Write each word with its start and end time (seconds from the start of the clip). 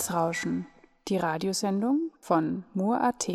Netzrauschen, 0.00 0.66
die 1.08 1.18
Radiosendung 1.18 2.10
von 2.20 2.64
Mur.at. 2.72 3.28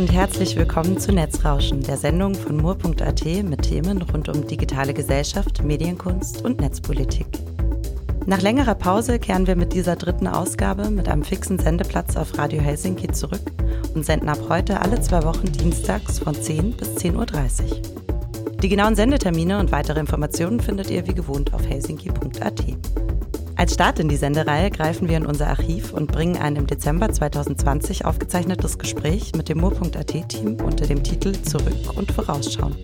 und 0.00 0.12
herzlich 0.12 0.56
willkommen 0.56 0.98
zu 0.98 1.12
Netzrauschen, 1.12 1.82
der 1.82 1.98
Sendung 1.98 2.34
von 2.34 2.56
mur.at 2.56 3.24
mit 3.44 3.62
Themen 3.62 4.00
rund 4.00 4.30
um 4.30 4.46
digitale 4.46 4.94
Gesellschaft, 4.94 5.62
Medienkunst 5.62 6.42
und 6.42 6.58
Netzpolitik. 6.58 7.26
Nach 8.24 8.40
längerer 8.40 8.76
Pause 8.76 9.18
kehren 9.18 9.46
wir 9.46 9.56
mit 9.56 9.74
dieser 9.74 9.96
dritten 9.96 10.26
Ausgabe 10.26 10.88
mit 10.88 11.06
einem 11.06 11.22
fixen 11.22 11.58
Sendeplatz 11.58 12.16
auf 12.16 12.38
Radio 12.38 12.62
Helsinki 12.62 13.08
zurück 13.08 13.42
und 13.94 14.06
senden 14.06 14.30
ab 14.30 14.38
heute 14.48 14.80
alle 14.80 15.02
zwei 15.02 15.22
Wochen 15.22 15.52
dienstags 15.52 16.20
von 16.20 16.34
10 16.34 16.78
bis 16.78 16.96
10.30 16.96 17.14
Uhr. 17.16 18.56
Die 18.62 18.68
genauen 18.70 18.96
Sendetermine 18.96 19.58
und 19.58 19.70
weitere 19.70 20.00
Informationen 20.00 20.60
findet 20.60 20.88
ihr 20.90 21.06
wie 21.08 21.14
gewohnt 21.14 21.52
auf 21.52 21.68
helsinki.at. 21.68 22.64
Als 23.60 23.74
Start 23.74 23.98
in 23.98 24.08
die 24.08 24.16
Sendereihe 24.16 24.70
greifen 24.70 25.06
wir 25.10 25.18
in 25.18 25.26
unser 25.26 25.48
Archiv 25.48 25.92
und 25.92 26.10
bringen 26.10 26.38
ein 26.38 26.56
im 26.56 26.66
Dezember 26.66 27.12
2020 27.12 28.06
aufgezeichnetes 28.06 28.78
Gespräch 28.78 29.34
mit 29.36 29.50
dem 29.50 29.58
Mur.at-Team 29.58 30.56
unter 30.64 30.86
dem 30.86 31.04
Titel 31.04 31.32
Zurück 31.42 31.94
und 31.94 32.10
Vorausschauen. 32.10 32.74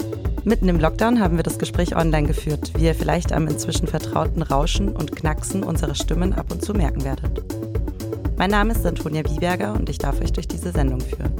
Mitten 0.44 0.68
im 0.68 0.78
Lockdown 0.78 1.18
haben 1.18 1.38
wir 1.38 1.44
das 1.44 1.58
Gespräch 1.58 1.96
online 1.96 2.26
geführt, 2.26 2.72
wie 2.76 2.84
ihr 2.84 2.94
vielleicht 2.94 3.32
am 3.32 3.48
inzwischen 3.48 3.86
vertrauten 3.86 4.42
Rauschen 4.42 4.90
und 4.90 5.16
Knacksen 5.16 5.62
unserer 5.62 5.94
Stimmen 5.94 6.34
ab 6.34 6.52
und 6.52 6.62
zu 6.62 6.74
merken 6.74 7.04
werdet. 7.04 7.42
Mein 8.36 8.50
Name 8.50 8.74
ist 8.74 8.84
Antonia 8.84 9.24
Wieberger 9.24 9.72
und 9.72 9.88
ich 9.88 9.96
darf 9.96 10.20
euch 10.20 10.34
durch 10.34 10.46
diese 10.46 10.72
Sendung 10.72 11.00
führen. 11.00 11.32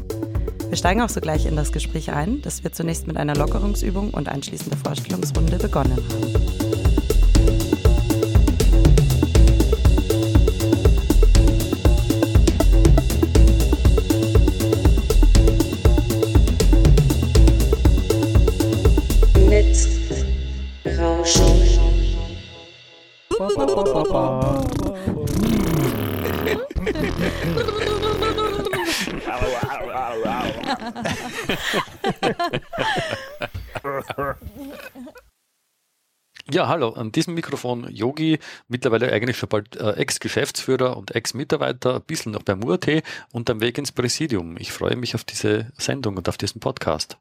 Wir 0.71 0.79
steigen 0.79 1.03
auch 1.03 1.11
sogleich 1.11 1.45
in 1.45 1.57
das 1.57 1.73
Gespräch 1.73 2.11
ein, 2.11 2.41
das 2.41 2.65
wir 2.65 2.73
zunächst 2.73 3.07
mit 3.07 3.19
einer 3.19 3.37
Lockerungsübung 3.37 4.15
und 4.15 4.31
anschließender 4.31 4.79
Vorstellungsrunde 4.79 5.59
begonnen 5.59 5.95
haben. 5.95 6.86
Ja, 36.57 36.69
hallo, 36.69 36.89
an 36.89 37.13
diesem 37.13 37.35
Mikrofon 37.35 37.87
Yogi, 37.91 38.39
mittlerweile 38.67 39.13
eigentlich 39.13 39.37
schon 39.37 39.51
bald 39.51 39.77
äh, 39.77 39.91
Ex-Geschäftsführer 39.91 40.97
und 40.97 41.15
Ex-Mitarbeiter, 41.15 41.97
ein 41.97 42.01
bisschen 42.01 42.33
noch 42.33 42.45
beim 42.45 42.65
UAT 42.65 43.03
und 43.31 43.51
am 43.51 43.61
Weg 43.61 43.77
ins 43.77 43.93
Präsidium. 43.93 44.57
Ich 44.59 44.73
freue 44.73 44.97
mich 44.97 45.15
auf 45.15 45.23
diese 45.23 45.71
Sendung 45.77 46.17
und 46.17 46.31
auf 46.31 46.39
diesen 46.39 46.63
Podcast. 46.63 47.19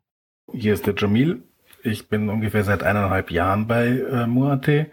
Hier 0.53 0.73
ist 0.73 0.87
der 0.87 0.95
Jamil. 0.95 1.43
Ich 1.83 2.07
bin 2.07 2.29
ungefähr 2.29 2.63
seit 2.63 2.81
eineinhalb 2.81 3.29
Jahren 3.29 3.67
bei 3.67 3.87
äh, 3.87 4.25
Muate 4.25 4.89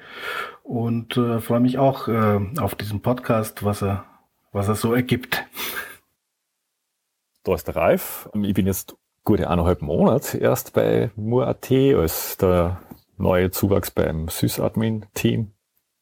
und 0.64 1.16
äh, 1.16 1.38
freue 1.40 1.60
mich 1.60 1.78
auch 1.78 2.08
äh, 2.08 2.40
auf 2.58 2.74
diesen 2.74 3.00
Podcast, 3.00 3.64
was 3.64 3.80
er, 3.80 4.06
was 4.50 4.66
er 4.66 4.74
so 4.74 4.92
ergibt. 4.92 5.44
Da 7.44 7.54
ist 7.54 7.68
der 7.68 7.76
Ralf. 7.76 8.28
Ich 8.34 8.54
bin 8.54 8.66
jetzt 8.66 8.96
gute 9.22 9.48
eineinhalb 9.48 9.82
Monate 9.82 10.38
erst 10.38 10.72
bei 10.72 11.12
Mur.at 11.14 11.70
als 11.70 12.38
der 12.38 12.80
neue 13.22 13.50
Zuwachs 13.50 13.90
beim 13.90 14.28
Sysadmin-Team. 14.28 15.52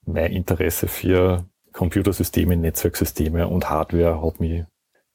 Mein 0.06 0.32
Interesse 0.32 0.88
für 0.88 1.44
Computersysteme, 1.72 2.56
Netzwerksysteme 2.56 3.46
und 3.46 3.70
Hardware 3.70 4.24
hat 4.24 4.40
mich 4.40 4.64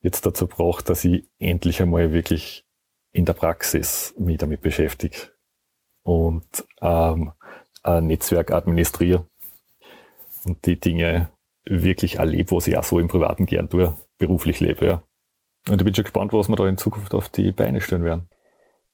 jetzt 0.02 0.26
dazu 0.26 0.48
gebracht, 0.48 0.88
dass 0.88 1.04
ich 1.04 1.28
endlich 1.40 1.82
einmal 1.82 2.14
wirklich 2.14 2.66
in 3.12 3.26
der 3.26 3.34
Praxis 3.34 4.14
mich 4.18 4.38
damit 4.38 4.62
beschäftige 4.62 5.18
und 6.04 6.46
ähm, 6.82 7.34
ein 7.82 8.08
Netzwerk 8.08 8.52
administriere 8.52 9.28
und 10.46 10.66
die 10.66 10.80
Dinge 10.80 11.30
wirklich 11.66 12.20
erlebe, 12.20 12.52
was 12.52 12.68
ich 12.68 12.78
auch 12.78 12.84
so 12.84 13.00
im 13.00 13.08
Privaten 13.08 13.48
gern 13.48 13.70
tue, 13.70 13.98
beruflich 14.20 14.60
lebe. 14.60 14.86
Ja. 14.86 15.04
Und 15.70 15.82
ich 15.82 15.86
bin 15.86 15.96
schon 15.96 16.04
gespannt, 16.04 16.34
was 16.34 16.48
wir 16.50 16.56
da 16.56 16.68
in 16.68 16.78
Zukunft 16.78 17.16
auf 17.16 17.30
die 17.30 17.52
Beine 17.52 17.82
stellen 17.82 18.04
werden. 18.04 18.30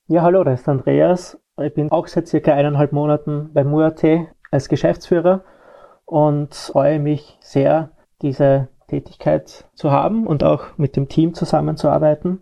Ja, 0.07 0.21
hallo, 0.21 0.43
da 0.43 0.53
ist 0.53 0.69
Andreas. 0.69 1.40
Ich 1.63 1.73
bin 1.73 1.91
auch 1.91 2.07
seit 2.07 2.27
circa 2.27 2.53
eineinhalb 2.53 2.91
Monaten 2.91 3.51
bei 3.53 3.63
MUAT 3.63 4.03
als 4.51 4.69
Geschäftsführer 4.69 5.43
und 6.05 6.55
freue 6.55 6.99
mich 6.99 7.37
sehr, 7.41 7.91
diese 8.21 8.69
Tätigkeit 8.87 9.65
zu 9.73 9.91
haben 9.91 10.27
und 10.27 10.43
auch 10.43 10.77
mit 10.77 10.95
dem 10.95 11.07
Team 11.07 11.33
zusammenzuarbeiten. 11.33 12.41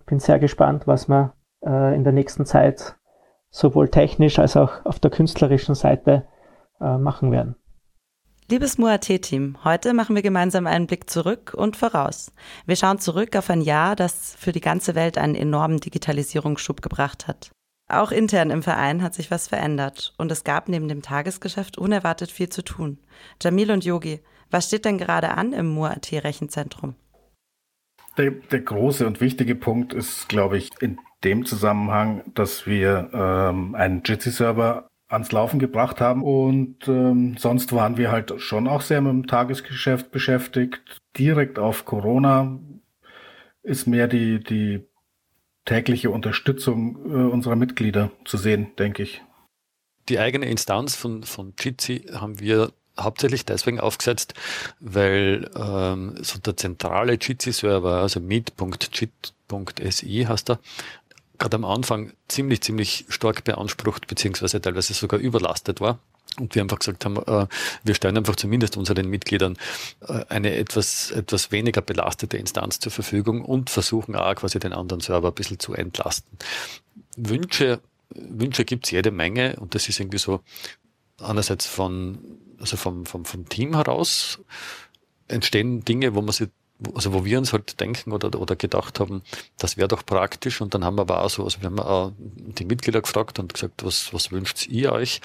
Ich 0.00 0.06
bin 0.06 0.20
sehr 0.20 0.38
gespannt, 0.38 0.86
was 0.86 1.08
wir 1.08 1.32
äh, 1.64 1.94
in 1.94 2.04
der 2.04 2.12
nächsten 2.12 2.44
Zeit 2.44 2.96
sowohl 3.50 3.88
technisch 3.88 4.38
als 4.38 4.56
auch 4.56 4.84
auf 4.84 4.98
der 4.98 5.10
künstlerischen 5.10 5.74
Seite 5.74 6.26
äh, 6.80 6.98
machen 6.98 7.32
werden. 7.32 7.56
Liebes 8.48 8.78
MUAT-Team, 8.78 9.64
heute 9.64 9.92
machen 9.92 10.14
wir 10.14 10.22
gemeinsam 10.22 10.68
einen 10.68 10.86
Blick 10.86 11.10
zurück 11.10 11.52
und 11.56 11.76
voraus. 11.76 12.30
Wir 12.64 12.76
schauen 12.76 13.00
zurück 13.00 13.34
auf 13.34 13.50
ein 13.50 13.60
Jahr, 13.60 13.96
das 13.96 14.36
für 14.38 14.52
die 14.52 14.60
ganze 14.60 14.94
Welt 14.94 15.18
einen 15.18 15.34
enormen 15.34 15.78
Digitalisierungsschub 15.78 16.80
gebracht 16.80 17.26
hat. 17.26 17.50
Auch 17.88 18.10
intern 18.10 18.50
im 18.50 18.62
Verein 18.62 19.02
hat 19.02 19.14
sich 19.14 19.30
was 19.30 19.46
verändert 19.46 20.12
und 20.18 20.32
es 20.32 20.42
gab 20.42 20.68
neben 20.68 20.88
dem 20.88 21.02
Tagesgeschäft 21.02 21.78
unerwartet 21.78 22.32
viel 22.32 22.48
zu 22.48 22.62
tun. 22.62 22.98
Jamil 23.40 23.70
und 23.70 23.84
Yogi, 23.84 24.20
was 24.50 24.66
steht 24.66 24.84
denn 24.84 24.98
gerade 24.98 25.30
an 25.30 25.52
im 25.52 25.68
MUAT-Rechenzentrum? 25.74 26.96
Der, 28.18 28.30
der 28.30 28.60
große 28.60 29.06
und 29.06 29.20
wichtige 29.20 29.54
Punkt 29.54 29.92
ist, 29.92 30.28
glaube 30.28 30.56
ich, 30.58 30.70
in 30.80 30.98
dem 31.22 31.44
Zusammenhang, 31.44 32.22
dass 32.34 32.66
wir 32.66 33.10
ähm, 33.12 33.74
einen 33.74 34.02
Jitsi-Server 34.04 34.88
ans 35.08 35.30
Laufen 35.30 35.60
gebracht 35.60 36.00
haben 36.00 36.24
und 36.24 36.88
ähm, 36.88 37.36
sonst 37.38 37.72
waren 37.72 37.96
wir 37.96 38.10
halt 38.10 38.40
schon 38.40 38.66
auch 38.66 38.80
sehr 38.80 39.00
mit 39.00 39.12
dem 39.12 39.26
Tagesgeschäft 39.28 40.10
beschäftigt. 40.10 41.00
Direkt 41.16 41.60
auf 41.60 41.84
Corona 41.84 42.58
ist 43.62 43.86
mehr 43.86 44.08
die, 44.08 44.42
die 44.42 44.88
tägliche 45.66 46.10
Unterstützung 46.10 46.96
äh, 47.04 47.30
unserer 47.30 47.56
Mitglieder 47.56 48.10
zu 48.24 48.38
sehen, 48.38 48.68
denke 48.78 49.02
ich. 49.02 49.20
Die 50.08 50.18
eigene 50.18 50.46
Instanz 50.46 50.94
von, 50.94 51.24
von 51.24 51.52
Jitsi 51.58 52.06
haben 52.12 52.40
wir 52.40 52.72
hauptsächlich 52.98 53.44
deswegen 53.44 53.78
aufgesetzt, 53.78 54.32
weil 54.80 55.50
ähm, 55.54 56.14
so 56.22 56.38
der 56.38 56.56
zentrale 56.56 57.18
Jitsi-Server, 57.20 58.00
also 58.00 58.20
meet.jit.si 58.20 60.24
heißt 60.26 60.50
er, 60.50 60.60
gerade 61.38 61.56
am 61.56 61.64
Anfang 61.64 62.12
ziemlich, 62.28 62.62
ziemlich 62.62 63.04
stark 63.08 63.44
beansprucht, 63.44 64.06
beziehungsweise 64.06 64.60
teilweise 64.60 64.94
sogar 64.94 65.20
überlastet 65.20 65.80
war. 65.80 65.98
Und 66.38 66.54
wir 66.54 66.62
einfach 66.62 66.78
gesagt 66.78 67.04
haben, 67.04 67.16
äh, 67.16 67.46
wir 67.84 67.94
stellen 67.94 68.16
einfach 68.16 68.36
zumindest 68.36 68.76
unseren 68.76 69.08
Mitgliedern 69.08 69.56
äh, 70.06 70.24
eine 70.28 70.54
etwas, 70.56 71.10
etwas 71.10 71.52
weniger 71.52 71.80
belastete 71.80 72.36
Instanz 72.36 72.78
zur 72.78 72.92
Verfügung 72.92 73.44
und 73.44 73.70
versuchen 73.70 74.14
auch 74.14 74.34
quasi 74.34 74.58
den 74.58 74.72
anderen 74.72 75.00
Server 75.00 75.28
ein 75.28 75.34
bisschen 75.34 75.58
zu 75.58 75.74
entlasten. 75.74 76.38
Wünsche, 77.16 77.80
Wünsche 78.10 78.64
gibt's 78.64 78.90
jede 78.90 79.10
Menge 79.10 79.56
und 79.56 79.74
das 79.74 79.88
ist 79.88 79.98
irgendwie 79.98 80.18
so 80.18 80.40
einerseits 81.20 81.66
von, 81.66 82.18
also 82.60 82.76
vom, 82.76 83.06
vom, 83.06 83.24
vom 83.24 83.48
Team 83.48 83.74
heraus 83.74 84.40
entstehen 85.28 85.84
Dinge, 85.84 86.14
wo 86.14 86.22
man 86.22 86.32
sich 86.32 86.48
also 86.94 87.12
wo 87.12 87.24
wir 87.24 87.38
uns 87.38 87.52
halt 87.52 87.80
denken 87.80 88.12
oder, 88.12 88.38
oder 88.38 88.56
gedacht 88.56 89.00
haben, 89.00 89.22
das 89.58 89.76
wäre 89.76 89.88
doch 89.88 90.04
praktisch. 90.04 90.60
Und 90.60 90.74
dann 90.74 90.84
haben 90.84 90.96
wir 90.96 91.02
aber 91.02 91.22
auch 91.22 91.30
so, 91.30 91.44
also 91.44 91.60
wir 91.60 91.66
haben 91.66 91.80
auch 91.80 92.12
die 92.18 92.64
Mitglieder 92.64 93.00
gefragt 93.00 93.38
und 93.38 93.54
gesagt, 93.54 93.84
was, 93.84 94.12
was 94.12 94.30
wünscht 94.30 94.66
ihr 94.68 94.92
euch? 94.92 95.20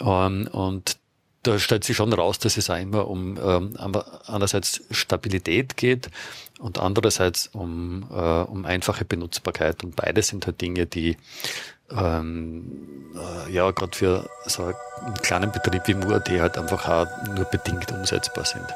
Ähm, 0.00 0.48
und 0.52 0.98
da 1.42 1.58
stellt 1.58 1.84
sich 1.84 1.96
schon 1.96 2.12
raus, 2.12 2.38
dass 2.38 2.56
es 2.56 2.70
auch 2.70 2.78
immer 2.78 3.08
um 3.08 3.38
ähm, 3.40 3.76
einerseits 4.26 4.82
Stabilität 4.90 5.76
geht 5.76 6.10
und 6.58 6.78
andererseits 6.78 7.48
um, 7.48 8.06
äh, 8.10 8.42
um 8.42 8.64
einfache 8.64 9.04
Benutzbarkeit. 9.04 9.84
Und 9.84 9.96
beide 9.96 10.22
sind 10.22 10.46
halt 10.46 10.60
Dinge, 10.60 10.86
die 10.86 11.16
ähm, 11.90 13.12
äh, 13.14 13.52
ja 13.52 13.70
gerade 13.70 13.96
für 13.96 14.28
so 14.46 14.64
einen 14.64 15.14
kleinen 15.22 15.52
Betrieb 15.52 15.82
wie 15.86 15.94
MUAT 15.94 16.28
halt 16.30 16.58
einfach 16.58 16.88
auch 16.88 17.26
nur 17.28 17.44
bedingt 17.44 17.92
umsetzbar 17.92 18.44
sind. 18.44 18.66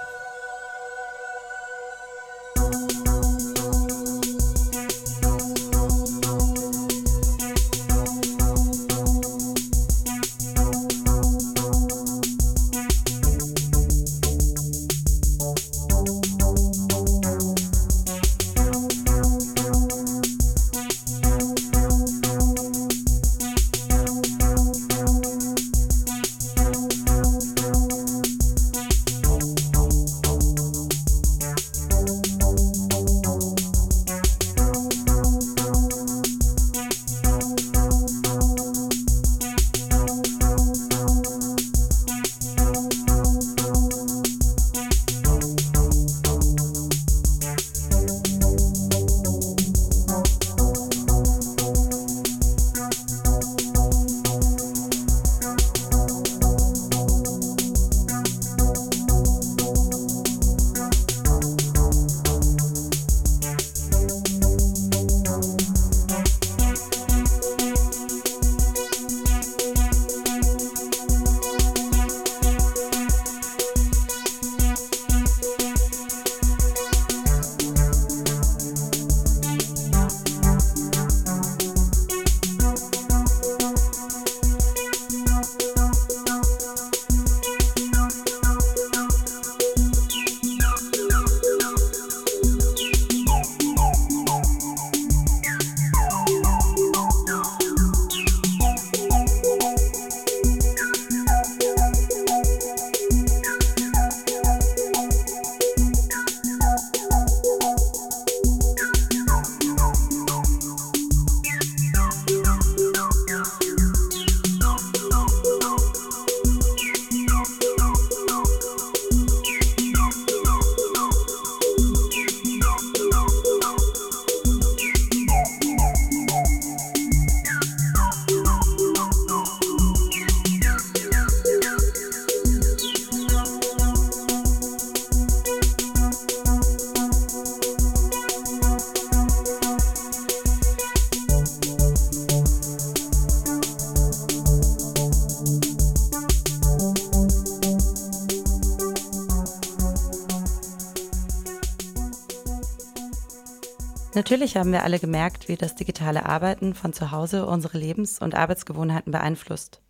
Natürlich 154.30 154.56
haben 154.56 154.70
wir 154.70 154.84
alle 154.84 155.00
gemerkt, 155.00 155.48
wie 155.48 155.56
das 155.56 155.74
digitale 155.74 156.24
Arbeiten 156.24 156.74
von 156.74 156.92
zu 156.92 157.10
Hause 157.10 157.46
unsere 157.46 157.78
Lebens- 157.78 158.20
und 158.20 158.36
Arbeitsgewohnheiten 158.36 159.10
beeinflusst. 159.10 159.82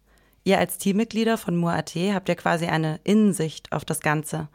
Ihr 0.44 0.58
als 0.58 0.78
Teammitglieder 0.78 1.36
von 1.36 1.58
Mur.at 1.58 1.94
habt 1.94 2.26
ja 2.30 2.34
quasi 2.34 2.64
eine 2.64 3.00
Innensicht 3.04 3.70
auf 3.70 3.84
das 3.84 4.00
Ganze. 4.00 4.48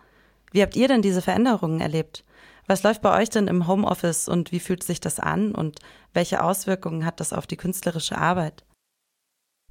Wie 0.52 0.64
habt 0.64 0.76
ihr 0.76 0.88
denn 0.88 1.04
diese 1.04 1.22
Veränderungen 1.22 1.82
erlebt? 1.82 2.24
Was 2.66 2.82
läuft 2.82 3.04
bei 3.04 3.16
euch 3.16 3.30
denn 3.30 3.48
im 3.48 3.68
Homeoffice 3.68 4.28
und 4.28 4.52
wie 4.52 4.60
fühlt 4.60 4.82
sich 4.82 5.02
das 5.02 5.20
an 5.20 5.54
und 5.54 5.78
welche 6.16 6.44
Auswirkungen 6.44 7.06
hat 7.06 7.20
das 7.20 7.32
auf 7.32 7.46
die 7.46 7.58
künstlerische 7.58 8.18
Arbeit? 8.18 8.66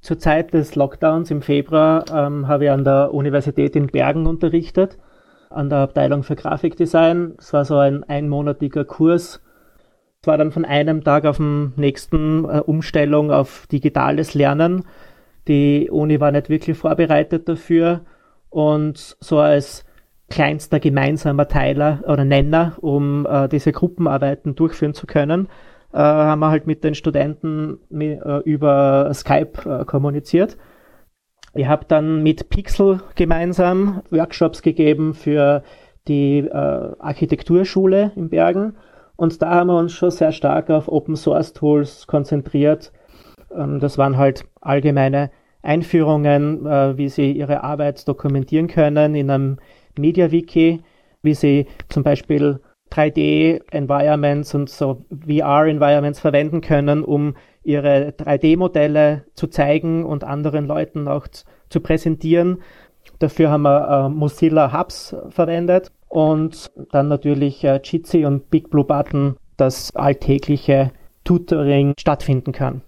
Zur 0.01 0.21
Zeit 0.21 0.55
des 0.55 0.77
Lockdowns 0.77 1.33
im 1.33 1.43
Februar 1.43 2.05
ähm, 2.15 2.47
habe 2.47 2.67
ich 2.67 2.71
an 2.71 2.85
der 2.85 3.13
Universität 3.13 3.75
in 3.75 3.89
Bergen 3.89 4.27
unterrichtet, 4.27 4.97
an 5.51 5.71
der 5.71 5.79
Abteilung 5.79 6.23
für 6.23 6.37
Grafikdesign. 6.37 7.35
Es 7.37 7.53
war 7.53 7.65
so 7.65 7.79
ein 7.79 8.05
einmonatiger 8.05 8.85
Kurs. 8.85 9.41
War 10.27 10.39
dann 10.39 10.53
von 10.53 10.65
einem 10.65 11.05
Tag 11.05 11.25
auf 11.25 11.37
den 11.37 11.73
nächsten 11.77 12.45
äh, 12.45 12.61
Umstellung 12.61 13.31
auf 13.31 13.67
digitales 13.67 14.35
Lernen. 14.35 14.85
Die 15.49 15.91
Uni 15.91 16.21
war 16.21 16.33
nicht 16.33 16.49
wirklich 16.49 16.79
vorbereitet 16.79 17.49
dafür 17.49 18.01
und 18.51 19.17
so 19.21 19.39
als 19.39 19.85
kleinster 20.31 20.81
gemeinsamer 20.81 21.49
Teiler 21.49 22.03
oder 22.07 22.25
Nenner, 22.25 22.77
um 22.81 23.27
äh, 23.27 23.49
diese 23.49 23.73
Gruppenarbeiten 23.73 24.55
durchführen 24.55 24.95
zu 24.95 25.07
können, 25.07 25.49
äh, 25.93 25.99
haben 25.99 26.41
wir 26.41 26.51
halt 26.51 26.67
mit 26.67 26.83
den 26.83 26.95
Studenten 26.95 27.79
äh, 27.93 28.39
über 28.45 29.13
Skype 29.13 29.53
äh, 29.65 29.85
kommuniziert. 29.85 30.57
Ich 31.55 31.67
habe 31.67 31.85
dann 31.87 32.23
mit 32.23 32.49
Pixel 32.49 33.01
gemeinsam 33.15 34.03
Workshops 34.11 34.63
gegeben 34.63 35.15
für 35.15 35.63
die 36.09 36.39
äh, 36.39 36.51
Architekturschule 36.53 38.13
in 38.17 38.29
Bergen 38.29 38.77
und 39.17 39.41
da 39.43 39.51
haben 39.51 39.69
wir 39.69 39.79
uns 39.79 39.93
schon 39.93 40.11
sehr 40.11 40.33
stark 40.33 40.71
auf 40.71 40.89
Open 40.89 41.17
Source 41.17 41.53
Tools 41.53 42.07
konzentriert. 42.07 42.93
Ähm, 43.55 43.81
das 43.81 43.99
waren 43.99 44.17
halt 44.17 44.45
allgemeine 44.61 45.31
Einführungen, 45.63 46.67
äh, 46.67 46.97
wie 46.97 47.09
sie 47.09 47.33
ihre 47.33 47.63
Arbeit 47.63 48.07
dokumentieren 48.07 48.67
können 48.67 49.15
in 49.15 49.31
einem 49.31 49.59
MediaWiki, 49.99 50.83
wie 51.23 51.35
sie 51.35 51.67
zum 51.89 52.03
Beispiel 52.03 52.61
3D-Environments 52.91 54.55
und 54.55 54.69
so 54.69 55.05
VR-Environments 55.11 56.21
verwenden 56.21 56.61
können, 56.61 57.03
um 57.03 57.35
ihre 57.63 58.11
3D-Modelle 58.11 59.25
zu 59.35 59.47
zeigen 59.47 60.05
und 60.05 60.23
anderen 60.23 60.67
Leuten 60.67 61.09
auch 61.09 61.27
zu 61.71 61.81
präsentieren. 61.81 62.63
Dafür 63.19 63.51
haben 63.51 63.63
wir 63.63 63.89
äh, 63.89 64.09
Mozilla 64.09 64.79
Hubs 64.79 65.17
verwendet 65.31 65.93
und 66.15 66.71
dann 66.93 67.09
natürlich 67.09 67.65
äh, 67.65 67.81
Jitsi 67.83 68.25
und 68.25 68.49
Big 68.49 68.71
Blue 68.71 68.85
Button, 68.85 69.35
das 69.57 69.95
alltägliche 69.97 70.93
Tutoring 71.25 71.95
stattfinden 71.99 72.53
kann. 72.53 72.83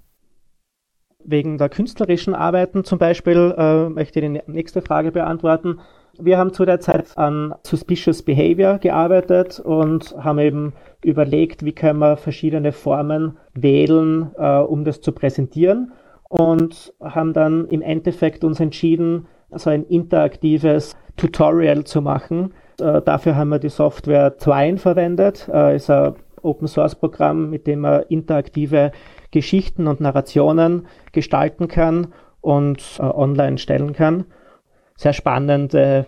Wegen 1.24 1.58
der 1.58 1.68
künstlerischen 1.68 2.36
Arbeiten 2.36 2.84
zum 2.84 3.00
Beispiel 3.00 3.52
äh, 3.58 3.88
möchte 3.88 4.20
ich 4.20 4.26
die 4.26 4.40
nächste 4.46 4.80
Frage 4.80 5.10
beantworten. 5.10 5.80
Wir 6.20 6.38
haben 6.38 6.52
zu 6.52 6.64
der 6.64 6.78
Zeit 6.78 7.18
an 7.18 7.52
Suspicious 7.64 8.22
Behavior 8.22 8.78
gearbeitet 8.78 9.58
und 9.58 10.14
haben 10.16 10.38
eben 10.38 10.72
überlegt, 11.02 11.64
wie 11.64 11.72
können 11.72 11.98
wir 11.98 12.16
verschiedene 12.16 12.70
Formen 12.70 13.38
wählen, 13.54 14.30
äh, 14.38 14.58
um 14.58 14.84
das 14.84 15.00
zu 15.00 15.10
präsentieren 15.10 15.90
und 16.28 16.94
haben 17.02 17.32
dann 17.32 17.66
im 17.70 17.82
Endeffekt 17.82 18.44
uns 18.44 18.60
entschieden, 18.60 19.26
so 19.50 19.68
ein 19.68 19.82
interaktives 19.82 20.94
Tutorial 21.16 21.82
zu 21.82 22.00
machen. 22.02 22.54
Äh, 22.80 23.02
dafür 23.02 23.36
haben 23.36 23.48
wir 23.48 23.58
die 23.58 23.68
Software 23.68 24.36
Twine 24.36 24.78
verwendet. 24.78 25.48
Äh, 25.52 25.76
ist 25.76 25.90
ein 25.90 26.14
Open 26.42 26.68
Source 26.68 26.94
Programm, 26.94 27.50
mit 27.50 27.66
dem 27.66 27.80
man 27.80 28.02
interaktive 28.08 28.92
Geschichten 29.30 29.86
und 29.86 30.00
Narrationen 30.00 30.86
gestalten 31.12 31.68
kann 31.68 32.12
und 32.40 32.98
äh, 32.98 33.02
online 33.02 33.58
stellen 33.58 33.92
kann 33.92 34.26
sehr 34.96 35.12
spannende 35.12 36.06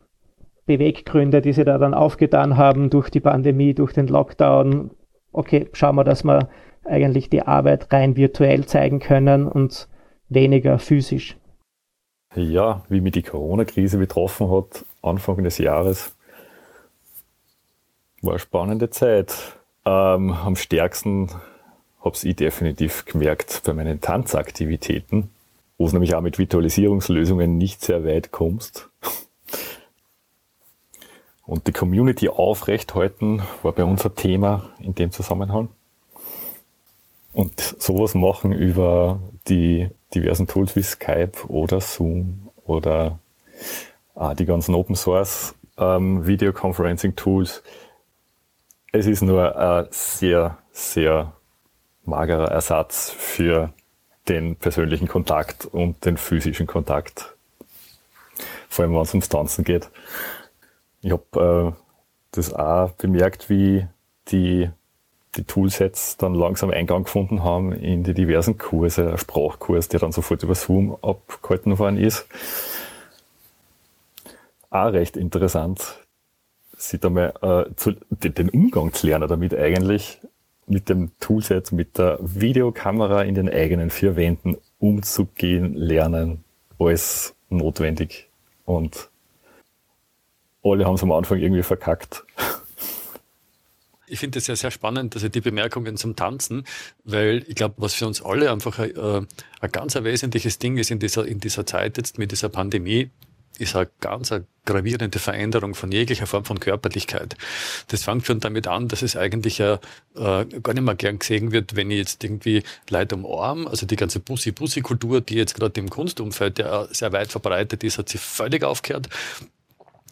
Beweggründe, 0.67 1.41
die 1.41 1.53
sie 1.53 1.65
da 1.65 1.79
dann 1.79 1.95
aufgetan 1.95 2.57
haben 2.57 2.91
durch 2.91 3.11
die 3.11 3.21
Pandemie, 3.21 3.75
durch 3.75 3.93
den 3.93 4.09
Lockdown. 4.09 4.91
Okay, 5.33 5.69
schauen 5.73 5.97
wir, 5.97 6.05
dass 6.05 6.25
wir 6.25 6.49
eigentlich 6.85 7.31
die 7.31 7.43
Arbeit 7.43 7.93
rein 7.93 8.17
virtuell 8.17 8.67
zeigen 8.67 8.99
können 8.99 9.47
und 9.47 9.89
weniger 10.29 10.79
physisch. 10.79 11.37
Ja, 12.35 12.83
wie 12.89 13.01
mich 13.01 13.13
die 13.13 13.23
Corona-Krise 13.23 13.99
betroffen 13.99 14.51
hat, 14.51 14.85
Anfang 15.03 15.43
des 15.43 15.59
Jahres, 15.59 16.15
war 18.23 18.33
eine 18.33 18.39
spannende 18.39 18.91
Zeit. 18.91 19.35
Ähm, 19.85 20.33
am 20.33 20.57
stärksten 20.57 21.31
habe 22.05 22.17
ich 22.23 22.37
definitiv 22.37 23.05
gemerkt 23.05 23.63
bei 23.65 23.73
meinen 23.73 24.01
Tanzaktivitäten 24.01 25.31
wo 25.79 25.87
es 25.87 25.93
nämlich 25.93 26.15
auch 26.15 26.21
mit 26.21 26.39
Virtualisierungslösungen 26.39 27.57
nicht 27.57 27.81
sehr 27.81 28.05
weit 28.05 28.33
kommst. 28.33 28.91
Und 31.47 31.67
die 31.67 31.73
Community 31.73 32.29
aufrechthalten 32.29 33.43
war 33.63 33.73
bei 33.73 33.85
uns 33.85 34.05
ein 34.05 34.15
Thema 34.17 34.71
in 34.81 34.95
dem 34.95 35.13
Zusammenhang. 35.13 35.69
Und 37.33 37.61
sowas 37.61 38.15
machen 38.15 38.53
über 38.53 39.21
die 39.47 39.89
diversen 40.15 40.49
Tools 40.49 40.75
wie 40.77 40.83
Skype 40.83 41.47
oder 41.47 41.81
Zoom 41.81 42.51
oder 42.67 43.19
ah, 44.15 44.35
die 44.35 44.45
ganzen 44.45 44.75
Open 44.75 44.97
Source 44.97 45.55
ähm, 45.79 46.27
Videoconferencing 46.27 47.15
Tools. 47.15 47.63
Es 48.91 49.07
ist 49.07 49.21
nur 49.21 49.55
ein 49.55 49.87
sehr, 49.91 50.57
sehr 50.73 51.35
magerer 52.05 52.51
Ersatz 52.51 53.11
für 53.11 53.75
den 54.29 54.57
persönlichen 54.57 55.09
Kontakt 55.09 55.67
und 55.67 56.07
den 56.07 56.17
physischen 56.17 56.67
Kontakt. 56.67 57.37
Vor 58.71 58.85
allem, 58.85 58.95
wenn 58.95 59.03
es 59.03 59.13
ums 59.13 59.29
Tanzen 59.29 59.65
geht. 59.65 59.91
Ich 61.03 61.13
habe 61.13 61.75
äh, 61.77 61.83
das 62.33 62.55
auch 62.55 62.93
bemerkt, 62.93 63.51
wie 63.51 63.87
die, 64.29 64.71
die 65.37 65.45
Toolsets 65.45 66.17
dann 66.17 66.35
langsam 66.35 66.71
Eingang 66.71 67.05
gefunden 67.05 67.45
haben 67.45 67.73
in 67.73 68.05
die 68.05 68.15
diversen 68.15 68.57
Kurse, 68.57 69.19
Sprachkurs, 69.19 69.89
der 69.89 70.01
dann 70.01 70.13
sofort 70.13 70.43
über 70.43 70.55
Zoom 70.55 70.97
abgehalten 71.03 71.79
worden 71.79 71.99
ist. 71.99 72.27
Auch 74.71 74.93
recht 74.93 75.19
interessant, 75.19 75.99
sich 76.79 77.01
da 77.01 77.11
mal 77.11 77.35
äh, 77.43 77.75
zu, 77.75 77.93
den, 78.11 78.49
Umgang 78.49 78.93
zu 78.93 79.07
lernen 79.07 79.29
damit 79.29 79.55
eigentlich, 79.55 80.21
mit 80.67 80.89
dem 80.89 81.13
Toolset, 81.19 81.73
mit 81.73 81.99
der 81.99 82.19
Videokamera 82.21 83.23
in 83.23 83.35
den 83.35 83.49
eigenen 83.49 83.91
vier 83.91 84.17
Wänden 84.17 84.57
umzugehen, 84.79 85.75
lernen, 85.75 86.45
alles 86.79 87.35
notwendig. 87.49 88.29
Und 88.65 89.09
alle 90.63 90.85
haben 90.85 90.95
es 90.95 91.03
am 91.03 91.13
Anfang 91.13 91.39
irgendwie 91.39 91.63
verkackt. 91.63 92.25
Ich 94.07 94.21
finde 94.21 94.39
es 94.39 94.47
ja 94.47 94.57
sehr 94.57 94.71
spannend, 94.71 95.15
also 95.15 95.29
die 95.29 95.41
Bemerkungen 95.41 95.97
zum 95.97 96.17
Tanzen, 96.17 96.65
weil 97.05 97.45
ich 97.47 97.55
glaube, 97.55 97.75
was 97.79 97.95
für 97.95 98.07
uns 98.07 98.23
alle 98.23 98.51
einfach 98.51 98.79
ein, 98.79 98.97
äh, 98.97 99.23
ein 99.61 99.73
ganz 99.73 99.95
wesentliches 99.97 100.59
Ding 100.59 100.79
ist 100.79 100.91
in 100.91 100.99
dieser, 100.99 101.27
in 101.27 101.41
dieser 101.41 101.67
Zeit 101.67 101.99
jetzt 101.99 102.19
mit 102.19 102.31
dieser 102.31 102.49
Pandemie, 102.49 103.11
ist 103.59 103.77
eine 103.77 103.89
ganz 104.01 104.33
eine 104.33 104.47
gravierende 104.65 105.19
Veränderung 105.19 105.75
von 105.75 105.91
jeglicher 105.91 106.27
Form 106.27 106.45
von 106.45 106.61
Körperlichkeit. 106.61 107.37
Das 107.89 108.05
fängt 108.05 108.27
schon 108.27 108.41
damit 108.41 108.67
an, 108.67 108.89
dass 108.89 109.03
es 109.03 109.17
eigentlich 109.17 109.59
ja 109.59 109.75
äh, 110.15 110.45
gar 110.45 110.75
nicht 110.75 110.83
mehr 110.83 110.95
gern 110.95 111.19
gesehen 111.19 111.53
wird, 111.53 111.75
wenn 111.75 111.91
ich 111.91 111.99
jetzt 111.99 112.23
irgendwie 112.23 112.63
Leute 112.91 113.15
umarm. 113.15 113.67
Also 113.67 113.87
die 113.87 113.97
ganze 113.97 114.21
Bussi-Bussi-Kultur, 114.21 115.23
die 115.23 115.37
jetzt 115.37 115.55
gerade 115.55 115.81
im 115.81 115.89
Kunstumfeld 115.89 116.59
ja 116.59 116.87
sehr 116.91 117.13
weit 117.13 117.33
verbreitet 117.33 117.83
ist, 117.83 117.99
hat 117.99 118.11
sich 118.11 118.21
völlig 118.21 118.63
aufgehört. 118.63 119.09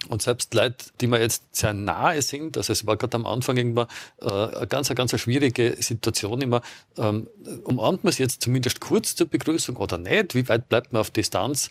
Und 0.08 0.22
selbst 0.22 0.54
Leute, 0.54 0.86
die 1.00 1.06
mir 1.06 1.20
jetzt 1.20 1.44
sehr 1.54 1.72
nahe 1.72 2.22
sind, 2.22 2.56
also 2.56 2.72
es 2.72 2.86
war 2.86 2.96
gerade 2.96 3.16
am 3.16 3.26
Anfang 3.26 3.56
irgendwann 3.56 3.88
äh, 4.20 4.28
eine 4.28 4.66
ganz, 4.66 4.88
eine 4.88 4.94
ganz 4.94 5.18
schwierige 5.18 5.76
Situation 5.80 6.40
immer, 6.40 6.62
ähm, 6.96 7.28
umarmt 7.64 8.04
man 8.04 8.10
es 8.10 8.18
jetzt 8.18 8.42
zumindest 8.42 8.80
kurz 8.80 9.16
zur 9.16 9.26
Begrüßung 9.26 9.76
oder 9.76 9.98
nicht? 9.98 10.34
Wie 10.34 10.48
weit 10.48 10.68
bleibt 10.68 10.92
man 10.92 11.00
auf 11.00 11.10
Distanz? 11.10 11.70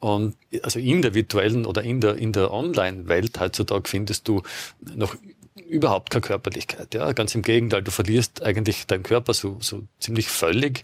Und 0.00 0.36
also 0.62 0.78
in 0.78 1.02
der 1.02 1.14
virtuellen 1.14 1.64
oder 1.64 1.82
in 1.82 2.00
der, 2.00 2.16
in 2.16 2.32
der 2.32 2.50
Online-Welt 2.52 3.38
heutzutage 3.38 3.88
findest 3.88 4.26
du 4.26 4.42
noch 4.94 5.16
überhaupt 5.68 6.10
keine 6.10 6.22
Körperlichkeit. 6.22 6.94
Ja, 6.94 7.12
ganz 7.12 7.34
im 7.34 7.42
Gegenteil, 7.42 7.82
du 7.82 7.90
verlierst 7.90 8.42
eigentlich 8.42 8.86
deinen 8.86 9.02
Körper 9.02 9.34
so, 9.34 9.58
so 9.60 9.82
ziemlich 9.98 10.28
völlig. 10.28 10.82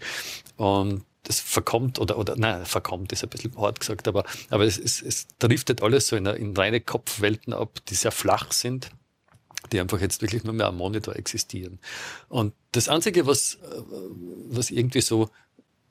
Und 0.57 1.03
das 1.23 1.39
verkommt 1.39 1.99
oder, 1.99 2.17
oder 2.17 2.35
nein, 2.35 2.65
verkommt 2.65 3.11
ist 3.11 3.23
ein 3.23 3.29
bisschen 3.29 3.57
hart 3.57 3.79
gesagt, 3.79 4.07
aber, 4.07 4.25
aber 4.49 4.65
es, 4.65 4.77
es, 4.77 5.01
es 5.01 5.27
driftet 5.39 5.81
alles 5.81 6.07
so 6.07 6.15
in, 6.15 6.25
in 6.25 6.55
reine 6.55 6.81
Kopfwelten 6.81 7.53
ab, 7.53 7.79
die 7.87 7.95
sehr 7.95 8.11
flach 8.11 8.51
sind, 8.51 8.91
die 9.71 9.79
einfach 9.79 10.01
jetzt 10.01 10.21
wirklich 10.21 10.43
nur 10.43 10.53
mehr 10.53 10.67
am 10.67 10.77
Monitor 10.77 11.15
existieren. 11.15 11.79
Und 12.27 12.53
das 12.73 12.89
Einzige, 12.89 13.25
was, 13.25 13.57
was 14.49 14.69
irgendwie 14.69 15.01
so 15.01 15.29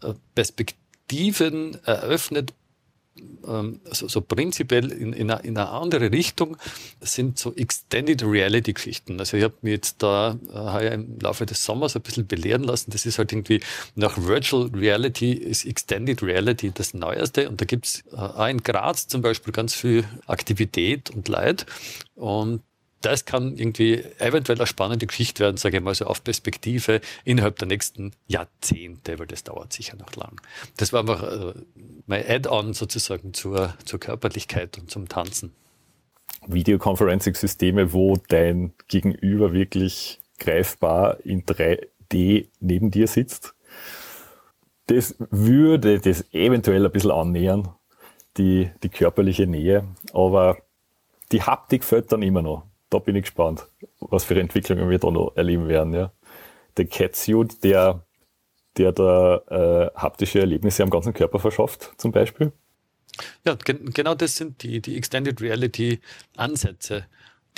äh, 0.03 0.13
Perspektiven 0.35 1.83
eröffnet, 1.85 2.53
so, 3.91 4.09
so 4.09 4.21
prinzipiell 4.21 4.91
in, 4.91 5.13
in, 5.13 5.31
eine, 5.31 5.43
in 5.43 5.57
eine 5.57 5.69
andere 5.69 6.11
Richtung 6.11 6.57
sind 7.01 7.39
so 7.39 7.55
Extended 7.55 8.23
Reality 8.23 8.73
Geschichten. 8.73 9.19
Also 9.19 9.37
ich 9.37 9.45
habe 9.45 9.55
mir 9.63 9.73
jetzt 9.73 10.03
da 10.03 10.39
äh, 10.53 10.95
im 10.95 11.19
Laufe 11.21 11.45
des 11.45 11.65
Sommers 11.65 11.95
ein 11.95 12.03
bisschen 12.03 12.27
belehren 12.27 12.65
lassen. 12.65 12.91
Das 12.91 13.05
ist 13.05 13.19
halt 13.19 13.33
irgendwie 13.33 13.61
nach 13.95 14.17
Virtual 14.17 14.71
Reality 14.75 15.33
ist 15.33 15.67
Extended 15.67 16.23
Reality 16.23 16.71
das 16.73 16.95
Neueste. 16.95 17.49
Und 17.49 17.61
da 17.61 17.65
gibt's 17.65 18.05
äh, 18.13 18.17
auch 18.17 18.49
in 18.49 18.63
Graz 18.63 19.09
zum 19.09 19.23
Beispiel 19.23 19.53
ganz 19.53 19.75
viel 19.75 20.05
Aktivität 20.27 21.11
und 21.11 21.29
Leid. 21.29 21.67
Und 22.15 22.63
das 23.03 23.25
kann 23.25 23.57
irgendwie 23.57 24.03
eventuell 24.19 24.59
eine 24.59 24.67
spannende 24.67 25.07
Geschichte 25.07 25.41
werden, 25.41 25.57
sage 25.57 25.79
ich 25.79 25.83
mal 25.83 25.95
so 25.95 26.07
auf 26.07 26.25
Perspektive 26.25 27.01
innerhalb 27.25 27.59
der 27.59 27.69
nächsten 27.69 28.13
Jahrzehnte, 28.27 29.19
weil 29.19 29.27
das 29.27 29.45
dauert 29.45 29.73
sicher 29.73 29.97
noch 29.97 30.15
lang. 30.17 30.41
Das 30.77 30.93
war 30.93 31.01
einfach 31.01 31.23
äh, 31.23 31.55
mein 32.07 32.25
Add-on 32.27 32.75
sozusagen 32.75 33.35
zur, 33.35 33.75
zur 33.85 34.01
Körperlichkeit 34.01 34.79
und 34.79 34.91
zum 34.91 35.09
Tanzen. 35.09 35.53
Videoconferencing-Systeme, 36.47 37.93
wo 37.93 38.17
dein 38.29 38.73
Gegenüber 38.89 39.53
wirklich 39.53 40.21
greifbar 40.39 41.19
in 41.25 41.45
3D 41.45 42.49
neben 42.61 42.91
dir 42.91 43.07
sitzt. 43.07 43.55
Das 44.87 45.15
würde 45.31 46.01
das 46.01 46.25
eventuell 46.33 46.85
ein 46.85 46.93
bisschen 46.93 47.13
annähern, 47.13 47.69
die, 48.37 48.71
die 48.83 48.89
körperliche 48.89 49.47
Nähe, 49.47 49.87
aber 50.13 50.59
die 51.31 51.43
Haptik 51.43 51.85
fällt 51.85 52.11
dann 52.13 52.23
immer 52.23 52.43
noch 52.43 52.67
da 52.93 52.99
bin 52.99 53.17
ich 53.17 53.23
gespannt, 53.23 53.67
was 54.01 54.25
für 54.25 54.39
Entwicklungen 54.39 54.91
wir 54.91 54.99
da 54.99 55.11
noch 55.11 55.33
erleben 55.37 55.69
werden. 55.69 55.95
Ja. 55.95 56.13
Der 56.77 56.87
Catsuit, 56.87 57.65
der, 57.65 58.05
der 58.77 58.93
da 58.93 59.37
äh, 59.49 59.91
haptische 59.99 60.41
Erlebnisse 60.41 60.83
am 60.83 60.91
ganzen 60.91 61.15
Körper 61.15 61.39
verschafft, 61.39 61.93
zum 61.97 62.13
Beispiel. 62.13 62.53
Ja, 63.45 63.55
gen 63.55 63.93
genau 63.93 64.15
das 64.15 64.37
sind 64.37 64.63
die, 64.63 64.81
die 64.81 64.97
Extended 64.97 65.41
Reality 65.41 66.01
Ansätze, 66.37 67.07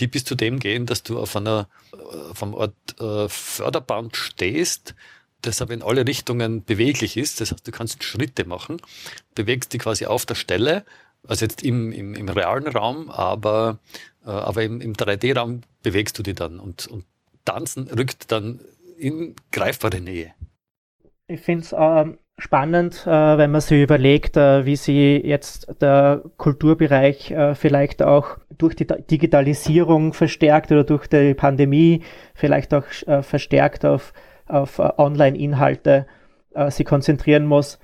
die 0.00 0.06
bis 0.08 0.24
zu 0.24 0.34
dem 0.34 0.58
gehen, 0.58 0.86
dass 0.86 1.02
du 1.02 1.18
auf 1.18 1.36
einer 1.36 1.68
äh, 1.92 2.34
vom 2.34 2.54
Ort 2.54 2.74
äh, 3.00 3.28
Förderband 3.28 4.16
stehst, 4.16 4.94
das 5.42 5.62
aber 5.62 5.74
in 5.74 5.82
alle 5.82 6.06
Richtungen 6.06 6.64
beweglich 6.64 7.16
ist. 7.16 7.40
Das 7.40 7.52
heißt, 7.52 7.66
du 7.66 7.72
kannst 7.72 8.02
Schritte 8.02 8.46
machen, 8.46 8.80
bewegst 9.34 9.72
dich 9.72 9.82
quasi 9.82 10.06
auf 10.06 10.26
der 10.26 10.34
Stelle, 10.34 10.84
also 11.26 11.44
jetzt 11.44 11.62
im, 11.62 11.92
im, 11.92 12.14
im 12.14 12.28
realen 12.28 12.68
Raum, 12.68 13.10
aber 13.10 13.78
äh, 14.26 14.30
aber 14.30 14.62
im, 14.62 14.80
im 14.80 14.94
3D-Raum 14.94 15.62
bewegst 15.82 16.18
du 16.18 16.22
dich 16.22 16.34
dann 16.34 16.60
und, 16.60 16.86
und 16.86 17.04
Tanzen 17.44 17.88
rückt 17.88 18.32
dann 18.32 18.60
in 18.96 19.34
greifbare 19.52 20.00
Nähe. 20.00 20.32
Ich 21.26 21.40
finde 21.40 21.64
es 21.64 21.72
äh, 21.72 22.16
spannend, 22.38 23.06
äh, 23.06 23.38
wenn 23.38 23.50
man 23.50 23.60
sich 23.60 23.82
überlegt, 23.82 24.36
äh, 24.36 24.64
wie 24.66 24.76
sie 24.76 25.16
jetzt 25.16 25.68
der 25.80 26.22
Kulturbereich 26.36 27.30
äh, 27.30 27.54
vielleicht 27.54 28.02
auch 28.02 28.38
durch 28.56 28.76
die 28.76 28.86
Digitalisierung 28.86 30.12
verstärkt 30.12 30.70
oder 30.70 30.84
durch 30.84 31.06
die 31.06 31.34
Pandemie 31.34 32.02
vielleicht 32.34 32.72
auch 32.72 32.84
äh, 33.06 33.22
verstärkt 33.22 33.84
auf, 33.84 34.12
auf 34.46 34.78
Online-Inhalte 34.78 36.06
sie 36.68 36.84
konzentrieren 36.84 37.46
muss, 37.46 37.80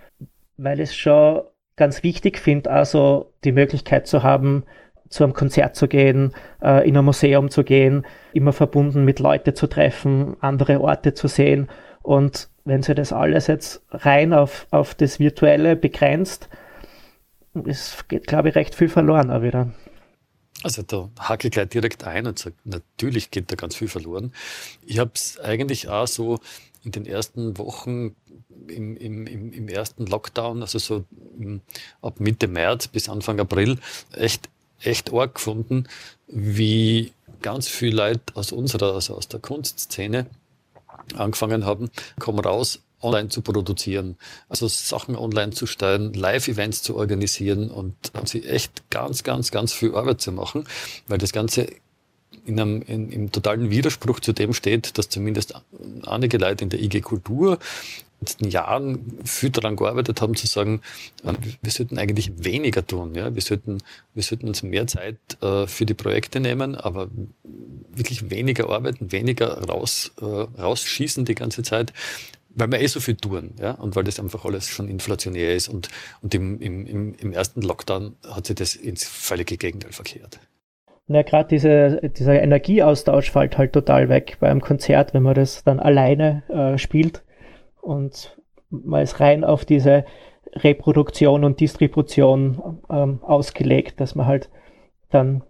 weil 0.56 0.78
es 0.78 0.94
schon 0.94 1.42
ganz 1.80 2.02
wichtig 2.02 2.38
finde, 2.38 2.70
also 2.70 3.32
die 3.42 3.52
Möglichkeit 3.52 4.06
zu 4.06 4.22
haben, 4.22 4.64
zu 5.08 5.24
einem 5.24 5.32
Konzert 5.32 5.74
zu 5.76 5.88
gehen, 5.88 6.34
äh, 6.62 6.86
in 6.86 6.94
ein 6.96 7.04
Museum 7.06 7.50
zu 7.50 7.64
gehen, 7.64 8.06
immer 8.34 8.52
verbunden 8.52 9.04
mit 9.06 9.18
Leute 9.18 9.54
zu 9.54 9.66
treffen, 9.66 10.36
andere 10.40 10.82
Orte 10.82 11.14
zu 11.14 11.26
sehen. 11.26 11.68
Und 12.02 12.50
wenn 12.66 12.82
sie 12.82 12.94
das 12.94 13.14
alles 13.14 13.46
jetzt 13.46 13.82
rein 13.90 14.34
auf, 14.34 14.66
auf 14.70 14.94
das 14.94 15.18
Virtuelle 15.18 15.74
begrenzt, 15.74 16.50
es 17.64 18.04
geht, 18.08 18.26
glaube 18.26 18.50
ich, 18.50 18.54
recht 18.56 18.74
viel 18.74 18.90
verloren 18.90 19.30
auch 19.30 19.42
wieder. 19.42 19.72
Also 20.62 20.82
da 20.82 21.08
hake 21.18 21.48
ich 21.48 21.52
gleich 21.52 21.70
direkt 21.70 22.04
ein 22.04 22.26
und 22.26 22.38
sage, 22.38 22.56
natürlich 22.64 23.30
geht 23.30 23.50
da 23.50 23.56
ganz 23.56 23.74
viel 23.74 23.88
verloren. 23.88 24.32
Ich 24.84 24.98
habe 24.98 25.12
es 25.14 25.40
eigentlich 25.40 25.88
auch 25.88 26.06
so 26.06 26.38
in 26.84 26.92
den 26.92 27.06
ersten 27.06 27.58
Wochen 27.58 28.16
im, 28.68 28.96
im, 28.96 29.26
im, 29.26 29.68
ersten 29.68 30.06
Lockdown, 30.06 30.62
also 30.62 30.78
so 30.78 31.04
ab 32.02 32.20
Mitte 32.20 32.48
März 32.48 32.88
bis 32.88 33.08
Anfang 33.08 33.40
April, 33.40 33.78
echt 34.12 34.48
echt 34.82 35.12
arg 35.12 35.34
gefunden, 35.34 35.84
wie 36.26 37.12
ganz 37.42 37.68
viele 37.68 37.96
Leute 37.96 38.22
aus 38.34 38.52
unserer, 38.52 38.94
also 38.94 39.14
aus 39.14 39.28
der 39.28 39.40
Kunstszene 39.40 40.26
angefangen 41.14 41.64
haben, 41.64 41.90
komm 42.18 42.38
raus, 42.38 42.80
online 43.02 43.30
zu 43.30 43.40
produzieren, 43.40 44.16
also 44.48 44.68
Sachen 44.68 45.16
online 45.16 45.52
zu 45.52 45.66
steuern, 45.66 46.12
Live-Events 46.12 46.82
zu 46.82 46.96
organisieren 46.96 47.70
und 47.70 47.94
haben 48.14 48.26
sie 48.26 48.44
echt 48.44 48.90
ganz, 48.90 49.22
ganz, 49.22 49.50
ganz 49.50 49.72
viel 49.72 49.94
Arbeit 49.94 50.20
zu 50.20 50.32
machen, 50.32 50.66
weil 51.08 51.18
das 51.18 51.32
Ganze 51.32 51.68
in 52.44 52.60
einem, 52.60 52.82
in, 52.82 53.10
im 53.10 53.32
totalen 53.32 53.70
Widerspruch 53.70 54.20
zu 54.20 54.32
dem 54.32 54.52
steht, 54.52 54.98
dass 54.98 55.08
zumindest 55.08 55.54
einige 56.06 56.38
Leute 56.38 56.64
in 56.64 56.70
der 56.70 56.80
IG 56.80 57.00
Kultur 57.00 57.58
letzten 58.20 58.48
Jahren 58.48 59.18
viel 59.24 59.50
daran 59.50 59.76
gearbeitet 59.76 60.20
haben, 60.20 60.34
zu 60.34 60.46
sagen, 60.46 60.82
äh, 61.24 61.32
wir 61.62 61.72
sollten 61.72 61.98
eigentlich 61.98 62.44
weniger 62.44 62.86
tun. 62.86 63.14
Ja? 63.14 63.34
Wir, 63.34 63.42
sollten, 63.42 63.78
wir 64.14 64.22
sollten 64.22 64.48
uns 64.48 64.62
mehr 64.62 64.86
Zeit 64.86 65.16
äh, 65.40 65.66
für 65.66 65.86
die 65.86 65.94
Projekte 65.94 66.40
nehmen, 66.40 66.74
aber 66.74 67.08
wirklich 67.92 68.30
weniger 68.30 68.68
arbeiten, 68.68 69.12
weniger 69.12 69.64
raus, 69.64 70.12
äh, 70.20 70.24
rausschießen 70.24 71.24
die 71.24 71.34
ganze 71.34 71.62
Zeit, 71.62 71.92
weil 72.50 72.70
wir 72.70 72.80
eh 72.80 72.86
so 72.86 73.00
viel 73.00 73.16
tun 73.16 73.54
ja? 73.58 73.72
und 73.72 73.96
weil 73.96 74.04
das 74.04 74.20
einfach 74.20 74.44
alles 74.44 74.68
schon 74.68 74.88
inflationär 74.88 75.54
ist. 75.54 75.68
Und, 75.68 75.88
und 76.20 76.34
im, 76.34 76.60
im, 76.60 77.14
im 77.14 77.32
ersten 77.32 77.62
Lockdown 77.62 78.16
hat 78.28 78.46
sich 78.46 78.56
das 78.56 78.74
ins 78.74 79.04
völlige 79.04 79.56
Gegenteil 79.56 79.92
verkehrt. 79.92 80.40
Na, 81.12 81.22
gerade 81.22 81.48
diese, 81.48 82.08
dieser 82.08 82.40
Energieaustausch 82.40 83.32
fällt 83.32 83.58
halt 83.58 83.72
total 83.72 84.08
weg 84.08 84.36
beim 84.38 84.60
Konzert, 84.60 85.12
wenn 85.12 85.24
man 85.24 85.34
das 85.34 85.64
dann 85.64 85.80
alleine 85.80 86.44
äh, 86.48 86.78
spielt 86.78 87.24
und 87.80 88.40
man 88.70 89.02
ist 89.02 89.18
rein 89.18 89.42
auf 89.42 89.64
diese 89.64 90.04
Reproduktion 90.54 91.42
und 91.42 91.58
Distribution 91.58 92.78
ähm, 92.88 93.24
ausgelegt, 93.24 93.98
dass 93.98 94.14
man 94.14 94.26
halt 94.26 94.50
dann 95.10 95.42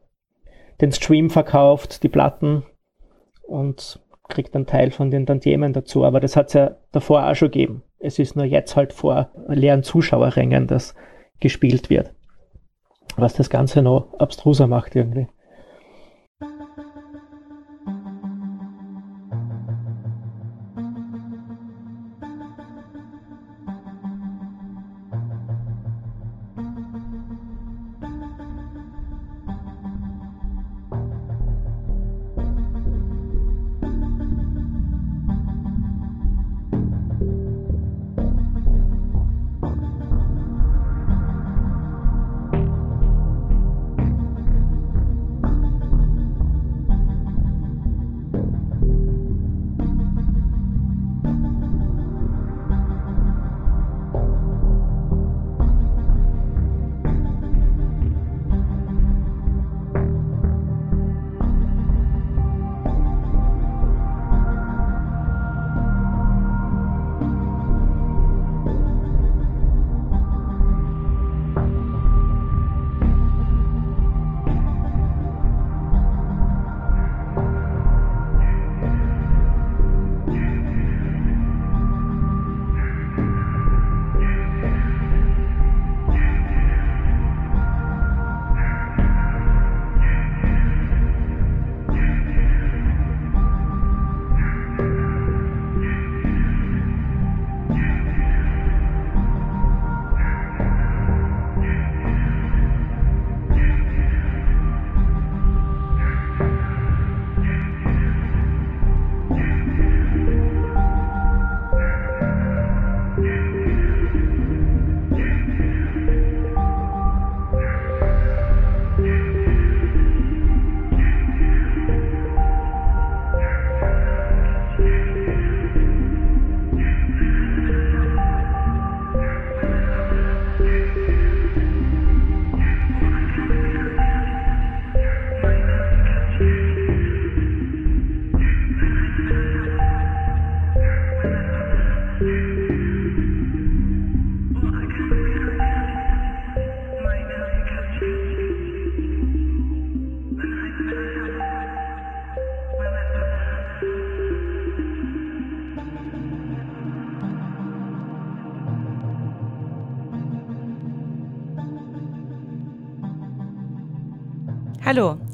den 0.81 0.93
Stream 0.93 1.29
verkauft, 1.29 2.05
die 2.05 2.09
Platten 2.09 2.63
und 3.47 4.01
kriegt 4.31 4.57
einen 4.57 4.65
Teil 4.65 4.91
von 4.93 5.11
den 5.11 5.27
Tantiemen 5.27 5.75
dazu. 5.75 6.07
Aber 6.07 6.21
das 6.21 6.37
hat 6.37 6.47
es 6.47 6.55
ja 6.55 6.77
davor 6.91 7.27
auch 7.27 7.35
schon 7.35 7.51
gegeben. 7.51 7.83
Es 7.99 8.19
ist 8.19 8.35
nur 8.35 8.47
jetzt 8.47 8.77
halt 8.77 8.95
vor 8.95 9.29
leeren 9.47 9.83
Zuschauerrängen, 9.83 10.67
dass 10.67 10.95
gespielt 11.39 11.91
wird. 11.91 12.15
Was 13.19 13.35
das 13.35 13.51
Ganze 13.51 13.83
noch 13.83 14.15
abstruser 14.15 14.67
macht 14.67 14.97
irgendwie. 14.97 15.29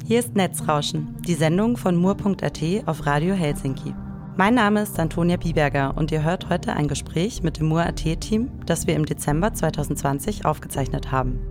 Hier 0.07 0.19
ist 0.19 0.37
Netzrauschen, 0.37 1.17
die 1.27 1.33
Sendung 1.33 1.75
von 1.75 1.97
mur.at 1.97 2.61
auf 2.85 3.05
Radio 3.05 3.35
Helsinki. 3.35 3.93
Mein 4.37 4.55
Name 4.55 4.83
ist 4.83 4.97
Antonia 4.97 5.35
Bieberger 5.35 5.97
und 5.97 6.13
ihr 6.13 6.23
hört 6.23 6.47
heute 6.49 6.71
ein 6.71 6.87
Gespräch 6.87 7.43
mit 7.43 7.59
dem 7.59 7.67
Mur.at-Team, 7.67 8.49
das 8.65 8.87
wir 8.87 8.95
im 8.95 9.05
Dezember 9.05 9.53
2020 9.53 10.45
aufgezeichnet 10.45 11.11
haben. 11.11 11.41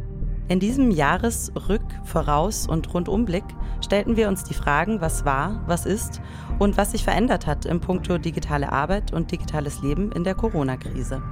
In 0.48 0.58
diesem 0.58 0.90
Jahresrück-, 0.90 1.82
Voraus- 2.04 2.66
und 2.66 2.94
Rundumblick 2.94 3.44
stellten 3.84 4.16
wir 4.16 4.26
uns 4.26 4.42
die 4.44 4.54
Fragen, 4.54 5.02
was 5.02 5.26
war, 5.26 5.62
was 5.66 5.84
ist 5.84 6.22
und 6.58 6.78
was 6.78 6.92
sich 6.92 7.04
verändert 7.04 7.46
hat 7.46 7.66
im 7.66 7.82
Punkto 7.82 8.16
digitale 8.16 8.72
Arbeit 8.72 9.12
und 9.12 9.32
digitales 9.32 9.82
Leben 9.82 10.12
in 10.12 10.24
der 10.24 10.34
Corona-Krise. 10.34 11.22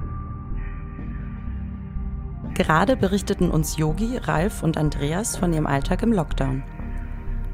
Gerade 2.53 2.97
berichteten 2.99 3.51
uns 3.51 3.79
Yogi, 3.79 4.19
Ralf 4.19 4.63
und 4.63 4.77
Andreas 4.77 5.39
von 5.39 5.55
ihrem 5.55 5.67
Alltag 5.67 6.03
im 6.03 6.13
Lockdown. 6.13 6.63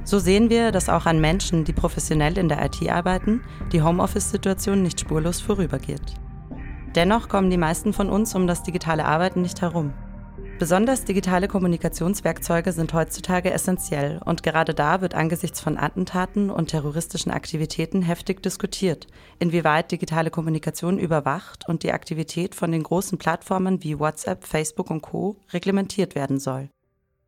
So 0.05 0.19
sehen 0.19 0.51
wir, 0.51 0.73
dass 0.73 0.89
auch 0.89 1.07
an 1.07 1.21
Menschen, 1.21 1.65
die 1.65 1.73
professionell 1.73 2.39
in 2.39 2.49
der 2.49 2.65
IT 2.65 2.89
arbeiten, 2.91 3.43
die 3.73 3.83
Homeoffice-Situation 3.83 4.83
nicht 4.83 5.01
spurlos 5.01 5.41
vorübergeht. 5.41 6.15
Dennoch 6.95 7.29
kommen 7.29 7.51
die 7.51 7.57
meisten 7.57 7.93
von 7.93 8.11
uns 8.11 8.35
um 8.35 8.47
das 8.47 8.63
digitale 8.63 9.05
Arbeiten 9.05 9.43
nicht 9.43 9.61
herum. 9.61 9.93
Besonders 10.59 11.05
digitale 11.05 11.49
Kommunikationswerkzeuge 11.49 12.73
sind 12.73 12.93
heutzutage 12.93 13.51
essentiell 13.51 14.21
und 14.25 14.43
gerade 14.43 14.75
da 14.75 15.01
wird 15.01 15.15
angesichts 15.15 15.59
von 15.59 15.79
Attentaten 15.79 16.51
und 16.51 16.69
terroristischen 16.69 17.33
Aktivitäten 17.33 18.03
heftig 18.03 18.43
diskutiert, 18.43 19.07
inwieweit 19.39 19.91
digitale 19.91 20.31
Kommunikation 20.31 20.99
überwacht 20.99 21.67
und 21.67 21.83
die 21.83 21.93
Aktivität 21.93 22.55
von 22.55 22.73
den 22.73 22.83
großen 22.83 23.17
Plattformen 23.17 23.83
wie 23.83 23.99
WhatsApp, 23.99 24.45
Facebook 24.45 24.91
und 24.91 25.01
Co 25.01 25.37
reglementiert 25.51 26.15
werden 26.15 26.39
soll. 26.39 26.69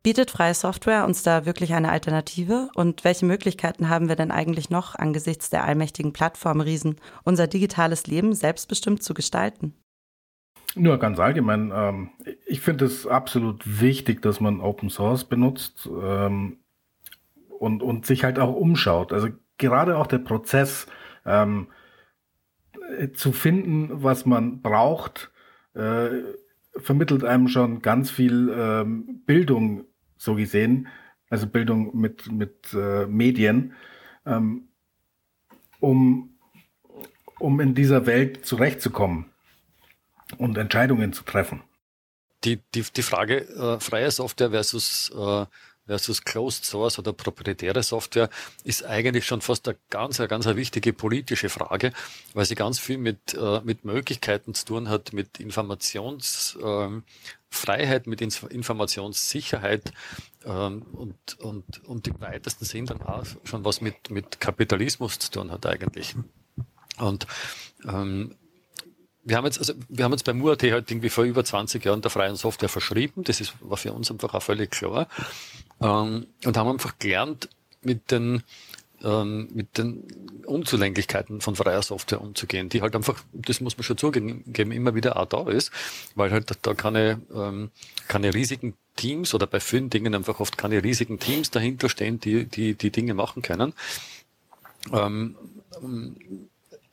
Bietet 0.03 0.31
freie 0.31 0.53
Software 0.53 1.05
uns 1.05 1.23
da 1.23 1.45
wirklich 1.45 1.73
eine 1.73 1.89
Alternative? 1.89 2.69
Und 2.75 3.05
welche 3.05 3.25
Möglichkeiten 3.25 3.87
haben 3.87 4.09
wir 4.09 4.17
denn 4.17 4.31
eigentlich 4.31 4.69
noch 4.69 4.95
angesichts 4.95 5.49
der 5.49 5.63
allmächtigen 5.63 6.11
Plattformriesen, 6.11 6.97
unser 7.23 7.47
digitales 7.47 8.05
Leben 8.05 8.33
selbstbestimmt 8.33 9.01
zu 9.01 9.13
gestalten? 9.13 9.73
Nur 10.75 10.97
ganz 10.97 11.19
allgemein, 11.19 11.71
ähm, 11.73 12.09
ich 12.45 12.59
finde 12.59 12.83
es 12.83 13.07
absolut 13.07 13.61
wichtig, 13.79 14.21
dass 14.21 14.41
man 14.41 14.59
Open 14.59 14.89
Source 14.89 15.23
benutzt 15.23 15.87
ähm, 15.87 16.57
und, 17.47 17.81
und 17.81 18.05
sich 18.05 18.25
halt 18.25 18.39
auch 18.39 18.53
umschaut. 18.53 19.13
Also 19.13 19.29
gerade 19.57 19.97
auch 19.97 20.07
der 20.07 20.17
Prozess 20.17 20.87
ähm, 21.25 21.67
zu 23.13 23.31
finden, 23.31 24.03
was 24.03 24.25
man 24.25 24.61
braucht, 24.61 25.31
äh, 25.75 26.09
vermittelt 26.75 27.23
einem 27.23 27.47
schon 27.47 27.81
ganz 27.81 28.11
viel 28.11 28.53
ähm, 28.53 29.21
Bildung, 29.25 29.85
so 30.23 30.35
gesehen, 30.35 30.87
also 31.29 31.47
Bildung 31.47 31.95
mit, 31.99 32.31
mit 32.31 32.73
äh, 32.73 33.05
Medien, 33.05 33.73
ähm, 34.25 34.69
um, 35.79 36.35
um 37.39 37.59
in 37.59 37.75
dieser 37.75 38.05
Welt 38.05 38.45
zurechtzukommen 38.45 39.25
und 40.37 40.57
Entscheidungen 40.57 41.13
zu 41.13 41.23
treffen. 41.23 41.61
Die, 42.43 42.59
die, 42.73 42.83
die 42.95 43.01
Frage 43.01 43.41
äh, 43.49 43.79
freie 43.79 44.11
Software 44.11 44.51
versus, 44.51 45.11
äh, 45.15 45.45
versus 45.85 46.23
Closed 46.23 46.65
Source 46.65 46.99
oder 46.99 47.13
proprietäre 47.13 47.83
Software 47.83 48.29
ist 48.63 48.85
eigentlich 48.85 49.25
schon 49.25 49.41
fast 49.41 49.67
eine 49.67 49.77
ganz, 49.89 50.19
eine 50.19 50.27
ganz 50.27 50.45
wichtige 50.45 50.93
politische 50.93 51.49
Frage, 51.49 51.91
weil 52.33 52.45
sie 52.45 52.55
ganz 52.55 52.79
viel 52.79 52.97
mit, 52.97 53.33
äh, 53.33 53.61
mit 53.63 53.85
Möglichkeiten 53.85 54.53
zu 54.53 54.65
tun 54.65 54.89
hat, 54.89 55.13
mit 55.13 55.39
Informationsfreiheit, 55.39 57.03
ähm, 58.05 58.09
mit 58.09 58.21
Informationssicherheit 58.21 59.93
ähm, 60.45 60.83
und, 60.93 61.39
und, 61.39 61.83
und 61.85 62.07
im 62.07 62.21
weitesten 62.21 62.65
Sinn 62.65 62.85
dann 62.85 63.01
auch 63.01 63.25
schon 63.43 63.65
was 63.65 63.81
mit, 63.81 64.09
mit 64.09 64.39
Kapitalismus 64.39 65.19
zu 65.19 65.31
tun 65.31 65.51
hat 65.51 65.65
eigentlich. 65.65 66.15
Und 66.97 67.27
ähm, 67.85 68.35
wir 69.23 69.37
haben 69.37 69.45
jetzt, 69.45 69.59
also 69.59 69.73
wir 69.89 70.05
haben 70.05 70.11
jetzt 70.11 70.25
bei 70.25 70.33
MUAT 70.33 70.63
halt 70.63 70.91
irgendwie 70.91 71.09
vor 71.09 71.23
über 71.23 71.43
20 71.43 71.83
Jahren 71.83 72.01
der 72.01 72.11
freien 72.11 72.35
Software 72.35 72.69
verschrieben. 72.69 73.23
Das 73.23 73.39
ist, 73.41 73.53
war 73.61 73.77
für 73.77 73.93
uns 73.93 74.11
einfach 74.11 74.33
auch 74.33 74.43
völlig 74.43 74.71
klar. 74.71 75.07
Ähm, 75.81 76.27
und 76.45 76.57
haben 76.57 76.69
einfach 76.69 76.97
gelernt, 76.99 77.49
mit 77.81 78.11
den, 78.11 78.43
ähm, 79.03 79.49
mit 79.53 79.77
den 79.77 80.03
Unzulänglichkeiten 80.45 81.41
von 81.41 81.55
freier 81.55 81.81
Software 81.81 82.21
umzugehen, 82.21 82.69
die 82.69 82.81
halt 82.81 82.95
einfach, 82.95 83.21
das 83.33 83.61
muss 83.61 83.77
man 83.77 83.83
schon 83.83 83.97
zugeben, 83.97 84.43
immer 84.45 84.95
wieder 84.95 85.17
auch 85.17 85.25
da 85.25 85.49
ist, 85.49 85.71
weil 86.15 86.31
halt 86.31 86.57
da 86.61 86.73
keine, 86.73 87.21
ähm, 87.33 87.71
keine 88.07 88.33
riesigen 88.33 88.75
Teams 88.95 89.33
oder 89.33 89.47
bei 89.47 89.59
vielen 89.59 89.89
Dingen 89.89 90.15
einfach 90.15 90.39
oft 90.39 90.57
keine 90.57 90.83
riesigen 90.83 91.19
Teams 91.19 91.51
dahinter 91.51 91.89
stehen, 91.89 92.19
die, 92.19 92.45
die, 92.45 92.75
die 92.75 92.91
Dinge 92.91 93.13
machen 93.13 93.41
können. 93.41 93.73
Ähm, 94.91 95.35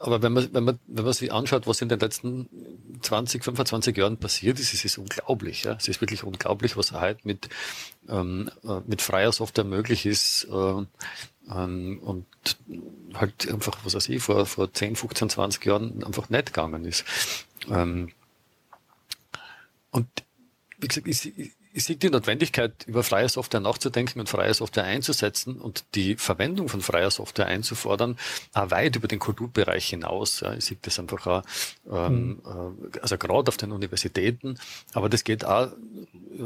aber 0.01 0.23
wenn 0.23 0.33
man, 0.33 0.49
wenn 0.55 0.65
man, 0.65 0.79
wenn 0.87 1.05
man 1.05 1.13
sich 1.13 1.31
anschaut, 1.31 1.67
was 1.67 1.83
in 1.83 1.91
den 1.91 2.01
letzten 2.01 2.49
20, 3.03 3.45
25 3.45 3.95
Jahren 3.99 4.17
passiert 4.17 4.59
ist, 4.59 4.73
ist 4.73 4.87
es 4.87 4.97
unglaublich. 4.97 5.65
Ja? 5.65 5.75
Es 5.75 5.89
ist 5.89 6.01
wirklich 6.01 6.25
unglaublich, 6.25 6.79
was 6.79 6.93
heute 6.93 7.21
mit, 7.25 7.51
ähm, 8.09 8.51
äh, 8.65 8.81
mit 8.87 9.03
freier 9.03 9.31
Software 9.31 9.65
möglich 9.65 10.07
ist. 10.07 10.45
Äh, 10.51 10.87
ähm, 11.55 11.99
und 12.03 12.27
halt 13.13 13.47
einfach, 13.53 13.79
was 13.85 13.95
weiß 13.95 14.09
ich, 14.09 14.23
vor, 14.23 14.47
vor 14.47 14.73
10, 14.73 14.97
15, 14.97 15.29
20 15.29 15.67
Jahren 15.67 16.03
einfach 16.03 16.31
nicht 16.31 16.47
gegangen 16.47 16.87
ist. 16.87 17.05
Ähm, 17.69 18.11
und 19.91 20.09
wie 20.79 20.89
gesagt, 20.89 21.09
ich, 21.09 21.53
ich 21.73 21.85
sehe 21.85 21.97
die 21.97 22.11
Notwendigkeit, 22.11 22.73
über 22.87 23.03
freie 23.03 23.29
Software 23.29 23.61
nachzudenken 23.61 24.21
und 24.21 24.29
freie 24.29 24.53
Software 24.55 24.85
einzusetzen 24.85 25.57
und 25.57 25.85
die 25.95 26.17
Verwendung 26.17 26.69
von 26.69 26.81
freier 26.81 27.11
Software 27.11 27.47
einzufordern, 27.47 28.19
auch 28.53 28.71
weit 28.71 28.97
über 28.97 29.09
den 29.09 29.19
Kulturbereich 29.19 29.87
hinaus. 29.87 30.41
Ja. 30.41 30.55
Ich 30.55 30.65
sehe 30.65 30.79
das 30.83 30.99
einfach 30.99 31.27
auch, 31.27 31.43
ähm, 31.91 32.41
mhm. 32.45 32.91
also 33.01 33.17
gerade 33.19 33.49
auf 33.49 33.57
den 33.57 33.73
Universitäten, 33.73 34.59
aber 34.93 35.09
das 35.09 35.25
geht 35.25 35.45
auch 35.45 35.69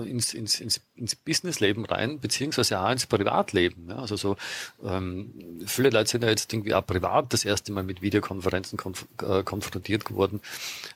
ins, 0.02 0.34
ins, 0.34 0.60
ins, 0.60 0.80
ins 0.96 1.14
Businessleben 1.14 1.84
rein, 1.84 2.18
beziehungsweise 2.20 2.80
auch 2.80 2.90
ins 2.90 3.06
Privatleben. 3.06 3.88
Ja. 3.88 3.96
Also 3.96 4.16
so 4.16 4.36
ähm, 4.84 5.32
viele 5.66 5.90
Leute 5.90 6.10
sind 6.10 6.24
ja 6.24 6.30
jetzt 6.30 6.52
irgendwie 6.52 6.74
auch 6.74 6.86
privat 6.86 7.32
das 7.32 7.44
erste 7.44 7.72
Mal 7.72 7.84
mit 7.84 8.02
Videokonferenzen 8.02 8.76
konf 8.76 9.06
äh, 9.22 9.42
konfrontiert 9.42 10.04
geworden, 10.04 10.40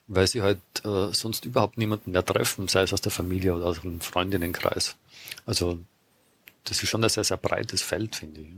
weil 0.06 0.26
sie 0.26 0.42
halt 0.42 0.58
äh, 0.84 1.12
sonst 1.12 1.44
überhaupt 1.44 1.78
niemanden 1.78 2.12
mehr 2.12 2.24
treffen, 2.24 2.68
sei 2.68 2.82
es 2.82 2.92
aus 2.92 3.00
der 3.00 3.12
Familie 3.12 3.54
oder 3.54 3.66
aus 3.66 3.82
einem 3.82 4.00
Freund 4.00 4.27
Freundinnenkreis. 4.28 4.96
Also 5.46 5.78
das 6.64 6.82
ist 6.82 6.88
schon 6.88 7.02
ein 7.02 7.08
sehr, 7.10 7.24
sehr 7.24 7.38
breites 7.38 7.82
Feld, 7.82 8.16
finde 8.16 8.42
ich. 8.42 8.48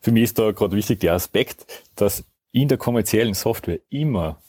Für 0.00 0.12
mich 0.12 0.24
ist 0.24 0.38
da 0.38 0.50
gerade 0.50 0.76
wichtig 0.76 1.00
der 1.00 1.14
Aspekt, 1.14 1.84
dass 1.94 2.24
in 2.52 2.68
der 2.68 2.78
kommerziellen 2.78 3.34
Software 3.34 3.80
immer, 3.90 4.40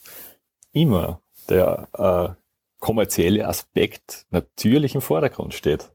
immer 0.72 1.20
der 1.48 1.88
äh, 1.92 2.42
kommerzielle 2.80 3.46
Aspekt 3.46 4.26
natürlich 4.30 4.94
im 4.94 5.00
Vordergrund 5.00 5.54
steht. 5.54 5.90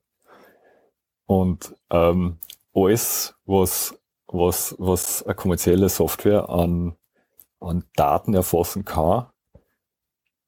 Und 1.25 1.75
ähm, 1.89 2.37
alles, 2.73 3.35
was, 3.45 3.97
was, 4.27 4.75
was 4.79 5.23
eine 5.23 5.35
kommerzielle 5.35 5.89
Software 5.89 6.49
an, 6.49 6.95
an 7.59 7.83
Daten 7.95 8.33
erfassen 8.33 8.85
kann, 8.85 9.27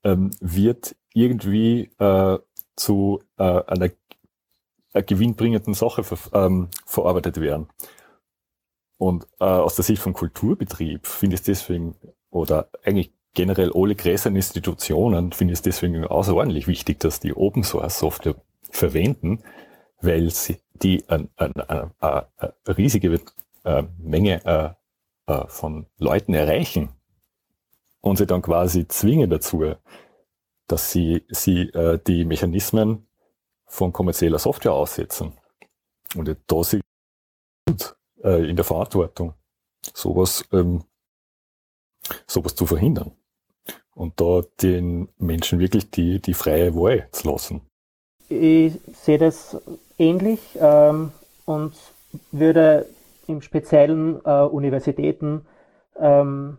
ähm, 0.03 0.31
wird 0.39 0.95
irgendwie 1.13 1.91
äh, 1.99 2.37
zu 2.75 3.21
äh, 3.37 3.43
einer, 3.43 3.91
einer 4.93 5.03
gewinnbringenden 5.03 5.73
Sache 5.73 6.03
ver, 6.03 6.17
ähm, 6.33 6.69
verarbeitet 6.85 7.39
werden. 7.39 7.67
Und 8.97 9.27
äh, 9.39 9.45
aus 9.45 9.75
der 9.75 9.83
Sicht 9.83 10.01
von 10.01 10.13
Kulturbetrieb 10.13 11.05
finde 11.05 11.35
ich 11.35 11.41
es 11.41 11.45
deswegen, 11.45 11.95
oder 12.29 12.69
eigentlich 12.83 13.11
generell 13.33 13.71
alle 13.75 13.95
größeren 13.95 14.35
Institutionen 14.35 15.31
finde 15.33 15.53
ich 15.53 15.59
es 15.59 15.63
deswegen 15.63 16.05
außerordentlich 16.05 16.67
wichtig, 16.67 16.99
dass 16.99 17.19
die 17.19 17.35
Open 17.35 17.63
Source 17.63 17.99
Software 17.99 18.35
verwenden, 18.71 19.43
weil 20.01 20.29
sie 20.29 20.57
die 20.81 21.03
eine, 21.09 21.27
eine, 21.35 21.69
eine, 21.69 21.91
eine 21.99 22.77
riesige 22.77 23.19
äh, 23.63 23.83
Menge 23.97 24.45
äh, 24.45 24.69
äh, 25.31 25.47
von 25.47 25.87
Leuten 25.97 26.33
erreichen 26.33 26.89
und 28.01 28.17
sie 28.17 28.27
dann 28.27 28.41
quasi 28.41 28.87
zwingen 28.87 29.29
dazu, 29.29 29.75
dass 30.67 30.91
sie, 30.91 31.25
sie 31.29 31.69
äh, 31.69 31.99
die 32.05 32.25
Mechanismen 32.25 33.07
von 33.65 33.93
kommerzieller 33.93 34.39
Software 34.39 34.73
aussetzen. 34.73 35.33
Und 36.15 36.35
da 36.47 36.63
sie 36.63 36.81
äh, 38.23 38.49
in 38.49 38.55
der 38.55 38.65
Verantwortung, 38.65 39.33
sowas, 39.93 40.45
ähm, 40.51 40.83
sowas 42.27 42.55
zu 42.55 42.65
verhindern. 42.65 43.11
Und 43.93 44.19
da 44.19 44.41
den 44.61 45.09
Menschen 45.17 45.59
wirklich 45.59 45.89
die, 45.89 46.21
die 46.21 46.33
freie 46.33 46.75
Wahl 46.75 47.07
zu 47.11 47.29
lassen. 47.29 47.61
Ich 48.27 48.73
sehe 48.93 49.17
das 49.17 49.57
ähnlich 49.97 50.39
ähm, 50.59 51.11
und 51.45 51.73
würde 52.31 52.87
im 53.27 53.41
Speziellen 53.41 54.19
äh, 54.25 54.41
Universitäten 54.41 55.45
ähm, 55.97 56.57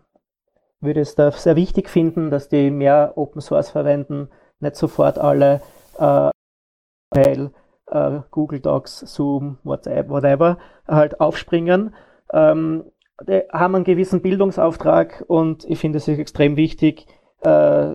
würde 0.81 1.01
es 1.01 1.15
da 1.15 1.31
sehr 1.31 1.57
wichtig 1.57 1.89
finden, 1.89 2.31
dass 2.31 2.49
die 2.49 2.71
mehr 2.71 3.13
Open 3.17 3.41
Source 3.41 3.71
verwenden, 3.71 4.29
nicht 4.61 4.77
sofort 4.77 5.19
alle 5.19 5.61
äh, 5.99 6.31
äh, 7.15 8.21
Google 8.31 8.61
Docs, 8.61 9.01
Zoom, 9.01 9.59
WhatsApp, 9.65 10.09
whatever, 10.09 10.59
halt 10.87 11.21
aufspringen. 11.21 11.95
Ähm, 12.33 12.85
die 13.27 13.43
haben 13.53 13.75
einen 13.75 13.85
gewissen 13.85 14.21
Bildungsauftrag 14.21 15.25
und 15.27 15.65
ich 15.65 15.79
finde 15.79 15.99
es 15.99 16.09
extrem 16.09 16.57
wichtig, 16.57 17.07
äh, 17.43 17.95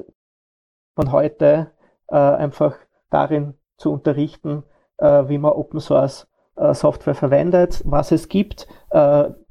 von 0.96 1.12
heute 1.12 1.72
äh, 2.08 2.16
einfach 2.16 2.76
darin 3.10 3.56
zu 3.78 3.92
unterrichten, 3.92 4.64
äh, 4.98 5.28
wie 5.28 5.38
man 5.38 5.52
Open 5.52 5.80
Source 5.80 6.28
äh, 6.56 6.74
Software 6.74 7.16
verwendet, 7.16 7.82
was 7.86 8.12
es 8.12 8.30
gibt, 8.30 8.68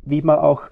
wie 0.03 0.23
man 0.23 0.39
auch 0.39 0.63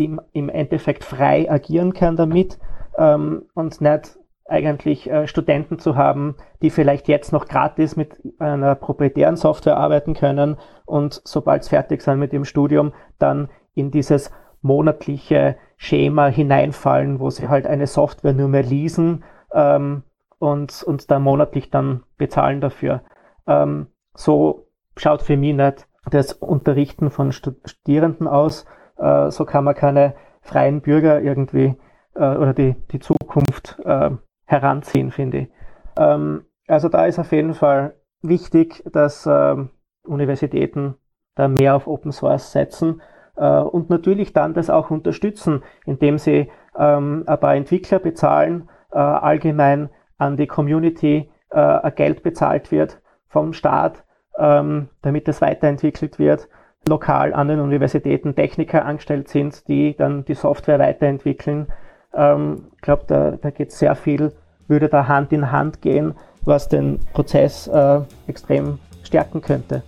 im, 0.00 0.20
im 0.32 0.48
Endeffekt 0.48 1.04
frei 1.04 1.50
agieren 1.50 1.92
kann 1.92 2.16
damit 2.16 2.58
ähm, 2.98 3.44
und 3.54 3.80
nicht 3.80 4.18
eigentlich 4.46 5.10
äh, 5.10 5.26
Studenten 5.26 5.78
zu 5.78 5.96
haben, 5.96 6.36
die 6.60 6.70
vielleicht 6.70 7.08
jetzt 7.08 7.32
noch 7.32 7.46
gratis 7.46 7.96
mit 7.96 8.20
einer 8.38 8.74
proprietären 8.74 9.36
Software 9.36 9.76
arbeiten 9.76 10.14
können 10.14 10.56
und 10.84 11.22
sobald 11.24 11.64
sie 11.64 11.70
fertig 11.70 12.02
sind 12.02 12.18
mit 12.18 12.32
dem 12.32 12.44
Studium, 12.44 12.92
dann 13.18 13.48
in 13.74 13.90
dieses 13.90 14.30
monatliche 14.60 15.56
Schema 15.76 16.26
hineinfallen, 16.26 17.20
wo 17.20 17.30
sie 17.30 17.48
halt 17.48 17.66
eine 17.66 17.86
Software 17.86 18.32
nur 18.32 18.48
mehr 18.48 18.62
leasen 18.62 19.24
ähm, 19.52 20.02
und, 20.38 20.82
und 20.82 21.10
dann 21.10 21.22
monatlich 21.22 21.70
dann 21.70 22.02
bezahlen 22.16 22.60
dafür. 22.60 23.02
Ähm, 23.46 23.88
so 24.14 24.68
schaut 24.96 25.22
für 25.22 25.36
mich 25.36 25.54
nicht 25.54 25.86
das 26.10 26.34
Unterrichten 26.34 27.10
von 27.10 27.32
Studierenden 27.32 28.28
aus. 28.28 28.66
Äh, 28.98 29.30
so 29.30 29.44
kann 29.44 29.64
man 29.64 29.74
keine 29.74 30.14
freien 30.42 30.80
Bürger 30.80 31.20
irgendwie 31.20 31.76
äh, 32.14 32.36
oder 32.36 32.54
die, 32.54 32.74
die 32.92 33.00
Zukunft 33.00 33.80
äh, 33.84 34.10
heranziehen, 34.46 35.10
finde 35.10 35.38
ich. 35.38 35.48
Ähm, 35.96 36.44
also 36.68 36.88
da 36.88 37.06
ist 37.06 37.18
auf 37.18 37.32
jeden 37.32 37.54
Fall 37.54 37.94
wichtig, 38.22 38.82
dass 38.92 39.26
ähm, 39.26 39.70
Universitäten 40.04 40.96
da 41.34 41.48
mehr 41.48 41.74
auf 41.74 41.86
Open 41.86 42.12
Source 42.12 42.52
setzen 42.52 43.02
äh, 43.36 43.58
und 43.58 43.90
natürlich 43.90 44.32
dann 44.32 44.54
das 44.54 44.70
auch 44.70 44.90
unterstützen, 44.90 45.62
indem 45.84 46.18
sie 46.18 46.50
ähm, 46.78 47.24
ein 47.26 47.40
paar 47.40 47.54
Entwickler 47.54 47.98
bezahlen, 47.98 48.68
äh, 48.92 48.98
allgemein 48.98 49.90
an 50.18 50.36
die 50.36 50.46
Community 50.46 51.30
äh, 51.50 51.90
Geld 51.92 52.22
bezahlt 52.22 52.70
wird 52.70 53.00
vom 53.28 53.52
Staat, 53.52 54.04
ähm, 54.38 54.88
damit 55.02 55.28
das 55.28 55.40
weiterentwickelt 55.40 56.18
wird, 56.18 56.48
lokal 56.88 57.32
an 57.32 57.48
den 57.48 57.60
Universitäten 57.60 58.34
Techniker 58.34 58.84
angestellt 58.84 59.28
sind, 59.28 59.66
die 59.68 59.96
dann 59.96 60.24
die 60.24 60.34
Software 60.34 60.78
weiterentwickeln. 60.78 61.66
Ähm, 62.14 62.66
ich 62.74 62.82
glaube, 62.82 63.04
da, 63.06 63.32
da 63.32 63.50
geht 63.50 63.72
sehr 63.72 63.94
viel, 63.94 64.32
würde 64.68 64.88
da 64.88 65.08
Hand 65.08 65.32
in 65.32 65.50
Hand 65.50 65.82
gehen, 65.82 66.14
was 66.44 66.68
den 66.68 67.00
Prozess 67.12 67.66
äh, 67.68 68.00
extrem 68.26 68.78
stärken 69.02 69.40
könnte. 69.40 69.82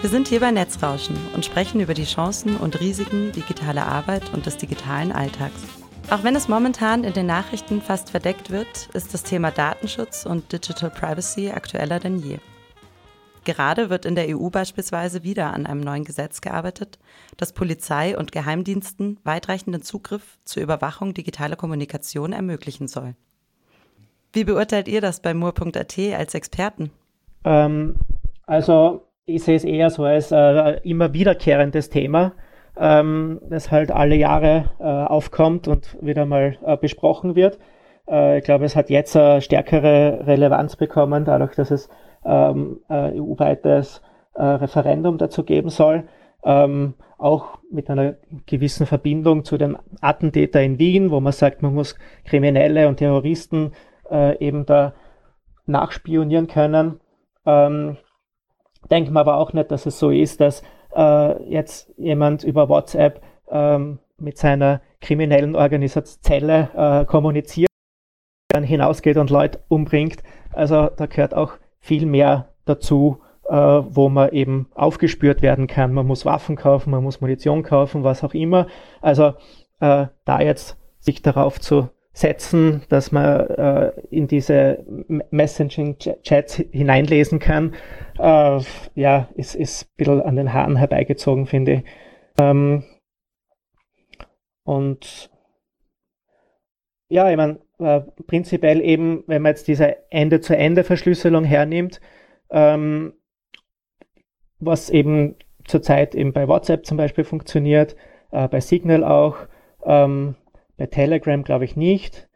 Wir 0.00 0.08
sind 0.08 0.28
hier 0.28 0.40
bei 0.40 0.50
Netzrauschen 0.50 1.14
und 1.34 1.44
sprechen 1.44 1.78
über 1.78 1.92
die 1.92 2.06
Chancen 2.06 2.56
und 2.56 2.80
Risiken 2.80 3.32
digitaler 3.32 3.86
Arbeit 3.86 4.32
und 4.32 4.46
des 4.46 4.56
digitalen 4.56 5.12
Alltags. 5.12 5.62
Auch 6.08 6.24
wenn 6.24 6.34
es 6.34 6.48
momentan 6.48 7.04
in 7.04 7.12
den 7.12 7.26
Nachrichten 7.26 7.82
fast 7.82 8.08
verdeckt 8.08 8.48
wird, 8.48 8.88
ist 8.94 9.12
das 9.12 9.24
Thema 9.24 9.50
Datenschutz 9.50 10.24
und 10.24 10.50
Digital 10.54 10.88
Privacy 10.88 11.50
aktueller 11.50 12.00
denn 12.00 12.16
je. 12.18 12.38
Gerade 13.44 13.90
wird 13.90 14.06
in 14.06 14.14
der 14.14 14.34
EU 14.34 14.48
beispielsweise 14.48 15.22
wieder 15.22 15.52
an 15.52 15.66
einem 15.66 15.82
neuen 15.82 16.04
Gesetz 16.04 16.40
gearbeitet, 16.40 16.98
das 17.36 17.52
Polizei 17.52 18.16
und 18.16 18.32
Geheimdiensten 18.32 19.18
weitreichenden 19.22 19.82
Zugriff 19.82 20.38
zur 20.46 20.62
Überwachung 20.62 21.12
digitaler 21.12 21.56
Kommunikation 21.56 22.32
ermöglichen 22.32 22.88
soll. 22.88 23.16
Wie 24.32 24.44
beurteilt 24.44 24.88
ihr 24.88 25.02
das 25.02 25.20
bei 25.20 25.34
Moor.at 25.34 25.98
als 26.16 26.32
Experten? 26.32 26.90
Ähm, 27.44 27.96
also 28.46 29.09
ich 29.34 29.44
sehe 29.44 29.56
es 29.56 29.64
eher 29.64 29.90
so 29.90 30.04
als 30.04 30.32
äh, 30.32 30.80
immer 30.82 31.12
wiederkehrendes 31.12 31.90
Thema, 31.90 32.32
ähm, 32.76 33.40
das 33.48 33.70
halt 33.70 33.90
alle 33.90 34.16
Jahre 34.16 34.70
äh, 34.78 34.84
aufkommt 34.84 35.68
und 35.68 35.96
wieder 36.00 36.26
mal 36.26 36.56
äh, 36.64 36.76
besprochen 36.76 37.34
wird. 37.34 37.58
Äh, 38.08 38.38
ich 38.38 38.44
glaube, 38.44 38.64
es 38.64 38.76
hat 38.76 38.90
jetzt 38.90 39.16
eine 39.16 39.40
stärkere 39.40 40.26
Relevanz 40.26 40.76
bekommen, 40.76 41.24
dadurch, 41.24 41.54
dass 41.54 41.70
es 41.70 41.88
ähm, 42.24 42.80
EU-weites 42.90 44.02
äh, 44.34 44.42
Referendum 44.44 45.18
dazu 45.18 45.44
geben 45.44 45.70
soll. 45.70 46.04
Ähm, 46.44 46.94
auch 47.18 47.58
mit 47.70 47.90
einer 47.90 48.14
gewissen 48.46 48.86
Verbindung 48.86 49.44
zu 49.44 49.58
dem 49.58 49.76
Attentäter 50.00 50.62
in 50.62 50.78
Wien, 50.78 51.10
wo 51.10 51.20
man 51.20 51.32
sagt, 51.32 51.62
man 51.62 51.74
muss 51.74 51.96
Kriminelle 52.24 52.88
und 52.88 52.96
Terroristen 52.96 53.72
äh, 54.10 54.38
eben 54.38 54.64
da 54.64 54.94
nachspionieren 55.66 56.46
können. 56.46 57.00
Ähm, 57.44 57.98
denken 58.90 59.12
wir 59.12 59.20
aber 59.20 59.36
auch 59.36 59.52
nicht, 59.52 59.70
dass 59.70 59.86
es 59.86 59.98
so 59.98 60.10
ist, 60.10 60.40
dass 60.40 60.62
äh, 60.94 61.42
jetzt 61.50 61.92
jemand 61.96 62.44
über 62.44 62.68
WhatsApp 62.68 63.22
ähm, 63.50 63.98
mit 64.18 64.38
seiner 64.38 64.80
kriminellen 65.00 65.56
Organisationszelle 65.56 66.70
äh, 66.74 67.04
kommuniziert, 67.04 67.68
dann 68.48 68.64
hinausgeht 68.64 69.16
und 69.16 69.30
Leute 69.30 69.60
umbringt. 69.68 70.22
Also 70.52 70.90
da 70.96 71.06
gehört 71.06 71.34
auch 71.34 71.52
viel 71.78 72.06
mehr 72.06 72.48
dazu, 72.64 73.18
äh, 73.48 73.54
wo 73.54 74.08
man 74.08 74.30
eben 74.30 74.68
aufgespürt 74.74 75.42
werden 75.42 75.66
kann. 75.66 75.92
Man 75.92 76.06
muss 76.06 76.24
Waffen 76.24 76.56
kaufen, 76.56 76.90
man 76.90 77.02
muss 77.02 77.20
Munition 77.20 77.62
kaufen, 77.62 78.04
was 78.04 78.22
auch 78.24 78.34
immer. 78.34 78.66
Also 79.00 79.34
äh, 79.80 80.06
da 80.24 80.40
jetzt 80.40 80.76
sich 80.98 81.22
darauf 81.22 81.60
zu 81.60 81.88
setzen, 82.20 82.82
dass 82.88 83.12
man 83.12 83.46
äh, 83.48 83.92
in 84.10 84.28
diese 84.28 84.84
Messaging-Chats 85.30 86.56
hineinlesen 86.70 87.38
kann, 87.38 87.74
äh, 88.18 88.60
ja, 88.94 89.28
ist, 89.34 89.54
ist 89.54 89.84
ein 89.84 89.88
bisschen 89.96 90.22
an 90.22 90.36
den 90.36 90.52
Haaren 90.52 90.76
herbeigezogen, 90.76 91.46
finde 91.46 91.72
ich. 91.72 91.84
Ähm, 92.38 92.84
und 94.64 95.30
ja, 97.08 97.30
ich 97.30 97.36
meine, 97.36 97.58
äh, 97.78 98.02
prinzipiell 98.26 98.82
eben, 98.82 99.24
wenn 99.26 99.42
man 99.42 99.50
jetzt 99.50 99.66
diese 99.66 99.96
Ende-zu-Ende-Verschlüsselung 100.12 101.44
hernimmt, 101.44 102.00
ähm, 102.50 103.14
was 104.58 104.90
eben 104.90 105.36
zurzeit 105.64 106.14
eben 106.14 106.32
bei 106.34 106.46
WhatsApp 106.46 106.84
zum 106.84 106.98
Beispiel 106.98 107.24
funktioniert, 107.24 107.96
äh, 108.30 108.46
bei 108.46 108.60
Signal 108.60 109.04
auch, 109.04 109.38
ähm, 109.84 110.36
bei 110.80 110.86
Telegram 110.86 111.44
glaube 111.44 111.66
ich 111.66 111.76
nicht. 111.76 112.28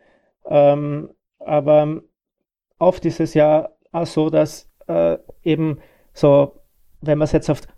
Ähm, 0.47 1.09
aber 1.39 2.03
oft 2.79 3.07
ist 3.07 3.19
es 3.19 3.33
ja 3.33 3.71
auch 3.91 4.07
so, 4.07 4.29
dass 4.29 4.71
äh, 4.87 5.17
eben 5.43 5.79
so, 6.13 6.61
wenn 7.01 7.17
man 7.17 7.25
es 7.25 7.33
jetzt 7.33 7.49
oft, 7.49 7.69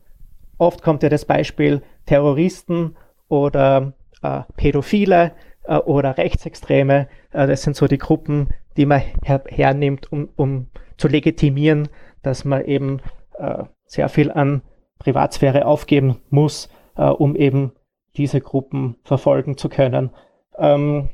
oft 0.58 0.82
kommt 0.82 1.04
ja 1.04 1.08
das 1.08 1.24
Beispiel 1.24 1.82
Terroristen 2.04 2.96
oder 3.28 3.92
äh, 4.22 4.42
Pädophile, 4.56 5.32
äh, 5.68 5.76
oder 5.78 6.18
Rechtsextreme. 6.18 7.08
Äh, 7.32 7.46
das 7.46 7.62
sind 7.62 7.76
so 7.76 7.86
die 7.86 7.98
Gruppen, 7.98 8.48
die 8.76 8.86
man 8.86 9.02
her 9.22 9.44
hernimmt, 9.46 10.10
um, 10.10 10.28
um 10.34 10.66
zu 10.96 11.06
legitimieren, 11.06 11.88
dass 12.22 12.44
man 12.44 12.64
eben 12.64 13.00
äh, 13.38 13.62
sehr 13.84 14.08
viel 14.08 14.32
an 14.32 14.62
Privatsphäre 14.98 15.64
aufgeben 15.64 16.16
muss, 16.30 16.68
äh, 16.96 17.04
um 17.04 17.36
eben 17.36 17.70
diese 18.16 18.40
Gruppen 18.40 18.96
verfolgen 19.04 19.56
zu 19.56 19.68
können. 19.68 20.10
Ähm, 20.58 21.10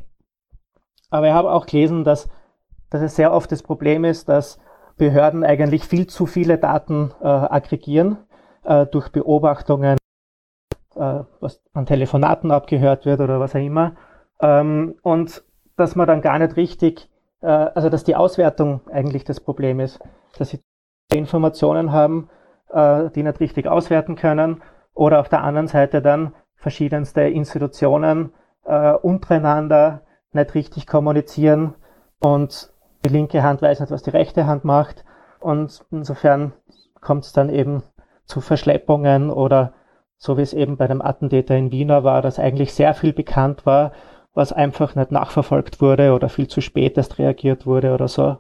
aber 1.11 1.29
ich 1.29 1.33
habe 1.33 1.53
auch 1.53 1.67
gelesen, 1.67 2.05
dass, 2.05 2.29
dass 2.91 3.03
es 3.03 3.17
sehr 3.17 3.33
oft 3.33 3.53
das 3.53 3.63
Problem 3.63 4.05
ist, 4.05 4.29
dass 4.29 4.59
Behörden 4.97 5.45
eigentlich 5.45 5.85
viel 5.85 6.07
zu 6.07 6.27
viele 6.27 6.59
Daten 6.59 7.13
äh, 7.21 7.27
aggregieren 7.27 8.19
äh, 8.65 8.87
durch 8.87 9.11
Beobachtungen, 9.11 9.99
äh, 10.95 11.21
was 11.41 11.61
an 11.75 11.87
Telefonaten 11.87 12.51
abgehört 12.51 13.05
wird 13.05 13.21
oder 13.21 13.41
was 13.41 13.55
auch 13.55 13.61
immer. 13.61 13.97
Ähm, 14.41 14.95
und 15.03 15.43
dass 15.77 15.97
man 15.97 16.07
dann 16.07 16.21
gar 16.21 16.39
nicht 16.39 16.57
richtig, 16.57 17.09
äh, 17.41 17.47
also 17.47 17.89
dass 17.89 18.05
die 18.05 18.17
Auswertung 18.17 18.81
eigentlich 18.91 19.25
das 19.25 19.41
Problem 19.41 19.81
ist, 19.81 20.01
dass 20.39 20.51
sie 20.51 20.61
Informationen 21.13 21.93
haben, 21.93 22.29
äh, 22.71 23.11
die 23.11 23.23
nicht 23.23 23.41
richtig 23.41 23.67
auswerten 23.67 24.17
können 24.17 24.63
oder 24.95 25.21
auf 25.21 25.29
der 25.29 25.43
anderen 25.43 25.69
Seite 25.69 26.03
dann 26.03 26.35
verschiedenste 26.57 27.23
Institutionen 27.23 28.33
äh, 28.65 28.93
untereinander 28.93 30.03
nicht 30.33 30.55
richtig 30.55 30.87
kommunizieren 30.87 31.75
und 32.19 32.73
die 33.05 33.11
linke 33.11 33.43
Hand 33.43 33.63
weiß 33.63 33.81
nicht, 33.81 33.91
was 33.91 34.03
die 34.03 34.11
rechte 34.11 34.47
Hand 34.47 34.65
macht 34.65 35.05
und 35.41 35.85
insofern 35.91 36.53
kommt 37.01 37.25
es 37.25 37.33
dann 37.33 37.49
eben 37.49 37.83
zu 38.25 38.41
Verschleppungen 38.41 39.31
oder 39.31 39.73
so 40.17 40.37
wie 40.39 40.43
es 40.43 40.53
eben 40.53 40.77
bei 40.77 40.87
dem 40.87 41.03
Attentäter 41.03 41.57
in 41.57 41.73
Wiener 41.73 42.05
war, 42.05 42.23
dass 42.23 42.39
eigentlich 42.39 42.75
sehr 42.75 42.95
viel 42.95 43.13
bekannt 43.13 43.67
war 43.67 43.93
was 44.35 44.53
einfach 44.53 44.95
nicht 44.95 45.11
nachverfolgt 45.11 45.81
wurde 45.81 46.13
oder 46.13 46.29
viel 46.29 46.49
zu 46.49 46.61
spät 46.61 46.97
erst 46.97 47.19
reagiert 47.19 47.67
wurde 47.67 47.93
oder 47.93 48.09
so. 48.09 48.39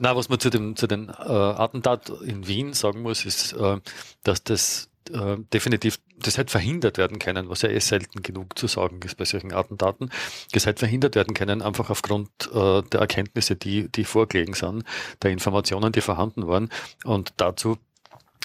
Na, 0.00 0.14
was 0.14 0.28
man 0.28 0.38
zu 0.38 0.48
dem 0.48 0.76
zu 0.76 0.86
den 0.86 1.08
äh, 1.08 1.32
Attentat 1.32 2.10
in 2.24 2.46
Wien 2.46 2.72
sagen 2.72 3.02
muss, 3.02 3.24
ist, 3.24 3.52
äh, 3.54 3.78
dass 4.22 4.44
das 4.44 4.87
äh, 5.10 5.36
definitiv, 5.52 5.98
das 6.18 6.38
hätte 6.38 6.50
verhindert 6.50 6.98
werden 6.98 7.18
können, 7.18 7.48
was 7.48 7.62
ja 7.62 7.68
eh 7.68 7.78
selten 7.80 8.22
genug 8.22 8.58
zu 8.58 8.66
sagen 8.66 9.00
ist 9.04 9.16
bei 9.16 9.24
solchen 9.24 9.52
Attentaten. 9.52 10.10
Das 10.52 10.66
hätte 10.66 10.80
verhindert 10.80 11.14
werden 11.14 11.34
können, 11.34 11.62
einfach 11.62 11.90
aufgrund 11.90 12.28
äh, 12.52 12.82
der 12.82 13.00
Erkenntnisse, 13.00 13.56
die, 13.56 13.88
die 13.88 14.04
vorgelegen 14.04 14.54
sind, 14.54 14.84
der 15.22 15.30
Informationen, 15.30 15.92
die 15.92 16.00
vorhanden 16.00 16.46
waren. 16.46 16.70
Und 17.04 17.32
dazu 17.36 17.78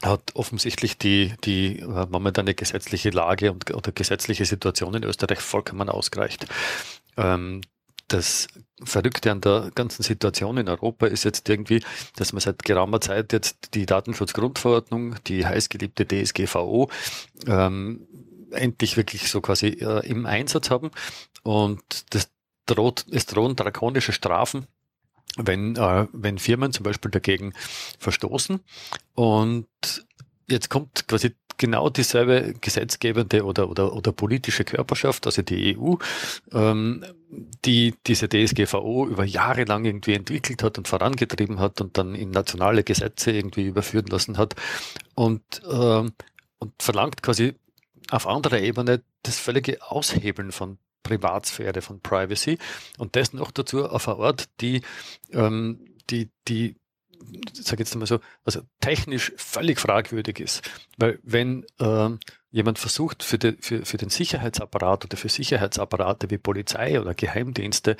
hat 0.04 0.36
offensichtlich 0.36 0.98
die, 0.98 1.34
die 1.44 1.80
äh, 1.80 2.06
momentane 2.10 2.54
gesetzliche 2.54 3.10
Lage 3.10 3.52
und, 3.52 3.74
oder 3.74 3.92
gesetzliche 3.92 4.46
Situation 4.46 4.94
in 4.94 5.04
Österreich 5.04 5.40
vollkommen 5.40 5.90
ausgereicht. 5.90 6.46
Ähm, 7.18 7.62
das 8.08 8.48
Verrückte 8.84 9.32
an 9.32 9.42
der 9.42 9.72
ganzen 9.74 10.04
Situation 10.04 10.58
in 10.58 10.68
Europa 10.68 11.08
ist 11.08 11.24
jetzt 11.24 11.48
irgendwie, 11.50 11.84
dass 12.16 12.34
man 12.34 12.42
seit 12.42 12.64
geraumer 12.64 13.02
Zeit 13.02 13.34
jetzt 13.34 13.74
die 13.76 13.86
Datenschutzgrundverordnung, 13.86 15.16
die 15.28 15.46
heißgeliebte 15.46 16.08
DSGVO, 16.08 16.90
ähm, 17.48 18.08
endlich 18.52 18.98
wirklich 18.98 19.30
so 19.30 19.42
quasi 19.42 19.68
äh, 19.68 20.06
im 20.06 20.26
Einsatz 20.26 20.70
haben. 20.70 20.92
Und 21.44 21.82
das 22.12 22.30
droht, 22.66 23.06
es 23.12 23.26
drohen 23.26 23.56
drakonische 23.56 24.14
Strafen 24.14 24.68
wenn, 25.38 25.76
äh, 25.76 26.08
wenn 26.12 26.38
Firmen 26.38 26.74
zum 26.74 26.84
Beispiel 26.84 27.12
dagegen 27.12 27.54
verstoßen. 28.00 28.60
Und 29.16 29.68
jetzt 30.48 30.70
kommt 30.70 31.08
quasi 31.08 31.36
genau 31.64 31.90
dieselbe 31.90 32.56
gesetzgebende 32.60 33.46
oder, 33.46 33.70
oder, 33.70 33.94
oder 33.94 34.12
politische 34.12 34.66
Körperschaft, 34.66 35.26
also 35.26 35.44
die 35.44 35.78
EU, 35.78 35.96
ähm, 36.52 37.06
die 37.64 37.96
diese 38.06 38.28
DSGVO 38.28 39.08
über 39.08 39.24
Jahre 39.24 39.64
lang 39.64 39.86
irgendwie 39.86 40.14
entwickelt 40.14 40.62
hat 40.62 40.78
und 40.78 40.90
vorangetrieben 40.90 41.60
hat 41.60 41.80
und 41.80 41.98
dann 41.98 42.16
in 42.16 42.32
nationale 42.32 42.84
Gesetze 42.84 43.32
irgendwie 43.32 43.64
überführen 43.64 44.08
lassen 44.08 44.38
hat 44.38 44.56
und, 45.16 45.42
ähm, 45.72 46.12
und 46.60 46.74
verlangt 46.82 47.24
quasi 47.24 47.54
auf 48.12 48.28
anderer 48.28 48.60
Ebene 48.60 49.02
das 49.22 49.40
völlige 49.40 49.82
Aushebeln 49.90 50.52
von 50.52 50.80
Privatsphäre, 51.02 51.82
von 51.82 52.02
Privacy 52.02 52.58
und 52.98 53.16
das 53.16 53.32
noch 53.32 53.52
dazu 53.52 53.88
auf 53.88 54.10
einer 54.10 54.20
Art, 54.20 54.50
die, 54.60 54.82
ähm, 55.32 55.80
die, 56.10 56.30
die 56.50 56.76
sage 57.54 57.84
jetzt 57.84 57.96
mal 57.96 58.06
so, 58.06 58.20
also 58.44 58.62
technisch 58.80 59.32
völlig 59.38 59.80
fragwürdig 59.80 60.40
ist. 60.40 60.62
Weil 60.98 61.20
wenn 61.24 61.66
ähm, 61.80 62.20
jemand 62.52 62.80
versucht, 62.80 63.24
für, 63.24 63.38
de, 63.38 63.56
für, 63.60 63.86
für 63.86 63.98
den 63.98 64.10
Sicherheitsapparat 64.10 65.06
oder 65.06 65.18
für 65.18 65.30
Sicherheitsapparate 65.30 66.30
wie 66.30 66.38
Polizei 66.38 67.00
oder 67.00 67.14
Geheimdienste 67.14 67.98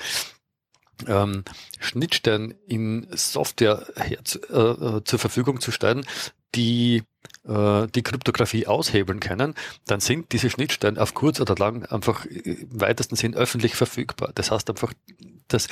ähm, 1.06 1.44
Schnittstellen 1.80 2.54
in 2.66 3.06
Software 3.10 3.86
her, 3.96 4.18
äh, 4.50 4.58
äh, 4.58 5.04
zur 5.04 5.18
Verfügung 5.18 5.60
zu 5.60 5.72
stellen, 5.72 6.06
die 6.54 7.02
äh, 7.46 7.86
die 7.88 8.02
Kryptographie 8.02 8.66
aushebeln 8.66 9.20
können, 9.20 9.54
dann 9.86 10.00
sind 10.00 10.32
diese 10.32 10.50
Schnittstellen 10.50 10.98
auf 10.98 11.14
kurz 11.14 11.40
oder 11.40 11.54
lang 11.56 11.84
einfach 11.86 12.24
im 12.26 12.80
weitesten 12.80 13.16
Sinn 13.16 13.34
öffentlich 13.34 13.74
verfügbar. 13.74 14.30
Das 14.34 14.50
heißt 14.50 14.70
einfach, 14.70 14.92
dass 15.48 15.68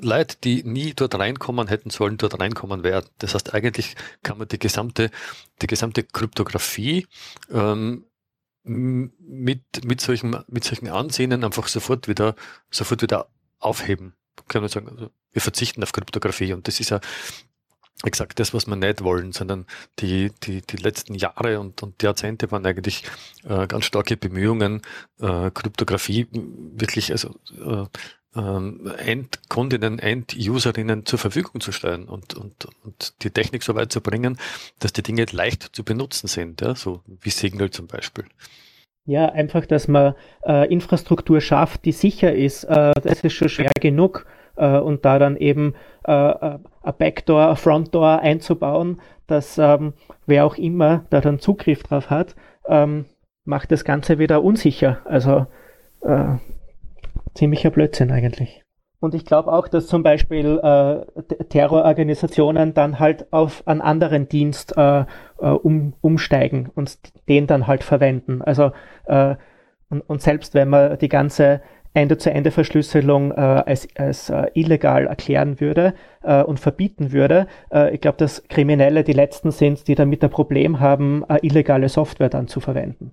Leute, 0.00 0.36
die 0.42 0.62
nie 0.62 0.94
dort 0.94 1.14
reinkommen 1.16 1.68
hätten 1.68 1.90
sollen, 1.90 2.18
dort 2.18 2.38
reinkommen 2.38 2.84
werden. 2.84 3.08
Das 3.18 3.34
heißt, 3.34 3.54
eigentlich 3.54 3.96
kann 4.22 4.38
man 4.38 4.48
die 4.48 4.58
gesamte, 4.58 5.10
die 5.60 5.66
gesamte 5.66 6.04
Kryptographie 6.04 7.06
ähm, 7.50 8.04
mit, 8.62 9.84
mit, 9.84 10.00
solchen, 10.00 10.36
mit 10.46 10.64
solchen 10.64 10.88
Ansehnen 10.88 11.42
einfach 11.42 11.68
sofort 11.68 12.06
wieder, 12.06 12.36
sofort 12.70 13.02
wieder 13.02 13.28
aufheben. 13.58 14.14
Kann 14.46 14.62
man 14.62 14.68
sagen, 14.68 14.88
also 14.88 15.10
wir 15.32 15.42
verzichten 15.42 15.82
auf 15.82 15.92
Kryptographie 15.92 16.52
und 16.52 16.68
das 16.68 16.78
ist 16.80 16.90
ja 16.90 17.00
exakt 18.04 18.38
das, 18.38 18.54
was 18.54 18.66
wir 18.66 18.76
nicht 18.76 19.02
wollen, 19.02 19.32
sondern 19.32 19.66
die, 19.98 20.30
die, 20.44 20.62
die 20.62 20.76
letzten 20.76 21.14
Jahre 21.14 21.58
und, 21.58 21.82
und 21.82 22.00
Jahrzehnte 22.02 22.50
waren 22.52 22.64
eigentlich 22.64 23.02
äh, 23.44 23.66
ganz 23.66 23.86
starke 23.86 24.16
Bemühungen, 24.16 24.82
äh, 25.18 25.50
Kryptographie 25.50 26.28
wirklich 26.30 27.10
also 27.10 27.34
äh, 27.60 27.86
ähm, 28.36 28.92
Endkundinnen, 28.98 29.98
Enduserinnen 29.98 31.06
zur 31.06 31.18
Verfügung 31.18 31.60
zu 31.60 31.72
stellen 31.72 32.08
und, 32.08 32.34
und, 32.34 32.68
und 32.84 33.22
die 33.22 33.30
Technik 33.30 33.62
so 33.62 33.74
weit 33.74 33.92
zu 33.92 34.00
bringen, 34.00 34.38
dass 34.78 34.92
die 34.92 35.02
Dinge 35.02 35.26
leicht 35.30 35.62
zu 35.74 35.84
benutzen 35.84 36.26
sind, 36.28 36.60
ja, 36.60 36.74
so 36.74 37.00
wie 37.06 37.30
Signal 37.30 37.70
zum 37.70 37.86
Beispiel. 37.86 38.24
Ja, 39.04 39.26
einfach, 39.30 39.64
dass 39.64 39.88
man 39.88 40.14
äh, 40.44 40.70
Infrastruktur 40.70 41.40
schafft, 41.40 41.86
die 41.86 41.92
sicher 41.92 42.34
ist. 42.34 42.64
Äh, 42.64 42.92
das 43.02 43.20
ist 43.22 43.32
schon 43.32 43.48
schwer 43.48 43.72
genug. 43.80 44.26
Äh, 44.56 44.78
und 44.78 45.04
da 45.06 45.18
dann 45.18 45.36
eben 45.36 45.74
äh, 46.06 46.12
äh 46.12 46.58
ein 46.82 46.94
Backdoor, 46.98 47.48
ein 47.50 47.56
Frontdoor 47.56 48.20
einzubauen, 48.20 49.00
dass 49.26 49.56
ähm, 49.58 49.94
wer 50.26 50.44
auch 50.44 50.56
immer 50.56 51.06
da 51.10 51.20
dann 51.20 51.38
Zugriff 51.38 51.82
drauf 51.82 52.10
hat, 52.10 52.34
ähm, 52.66 53.06
macht 53.44 53.72
das 53.72 53.84
Ganze 53.84 54.18
wieder 54.18 54.42
unsicher. 54.42 55.00
Also 55.04 55.46
äh, 56.02 56.36
ziemlicher 57.38 57.70
Blödsinn 57.70 58.10
eigentlich. 58.10 58.62
Und 59.00 59.14
ich 59.14 59.24
glaube 59.24 59.52
auch, 59.52 59.68
dass 59.68 59.86
zum 59.86 60.02
Beispiel 60.02 60.58
äh, 60.58 61.44
Terrororganisationen 61.44 62.74
dann 62.74 62.98
halt 62.98 63.32
auf 63.32 63.66
einen 63.66 63.80
anderen 63.80 64.28
Dienst 64.28 64.76
äh, 64.76 65.00
äh, 65.00 65.04
um, 65.38 65.94
umsteigen 66.00 66.68
und 66.74 66.98
den 67.28 67.46
dann 67.46 67.68
halt 67.68 67.84
verwenden. 67.84 68.42
Also 68.42 68.72
äh, 69.06 69.36
und, 69.88 70.00
und 70.00 70.20
selbst 70.20 70.54
wenn 70.54 70.68
man 70.68 70.98
die 70.98 71.08
ganze 71.08 71.62
Ende-zu-Ende-Verschlüsselung 71.94 73.30
äh, 73.30 73.36
als, 73.36 73.88
als 73.96 74.30
äh, 74.30 74.50
illegal 74.54 75.06
erklären 75.06 75.60
würde 75.60 75.94
und 76.20 76.60
verbieten 76.60 77.12
würde, 77.12 77.46
ich 77.92 78.00
glaube, 78.02 78.18
dass 78.18 78.42
Kriminelle 78.48 79.04
die 79.04 79.12
Letzten 79.12 79.50
sind, 79.50 79.86
die 79.88 79.94
damit 79.94 80.22
ein 80.22 80.30
Problem 80.30 80.78
haben, 80.80 81.24
illegale 81.40 81.88
Software 81.88 82.28
dann 82.28 82.48
zu 82.48 82.60
verwenden. 82.60 83.12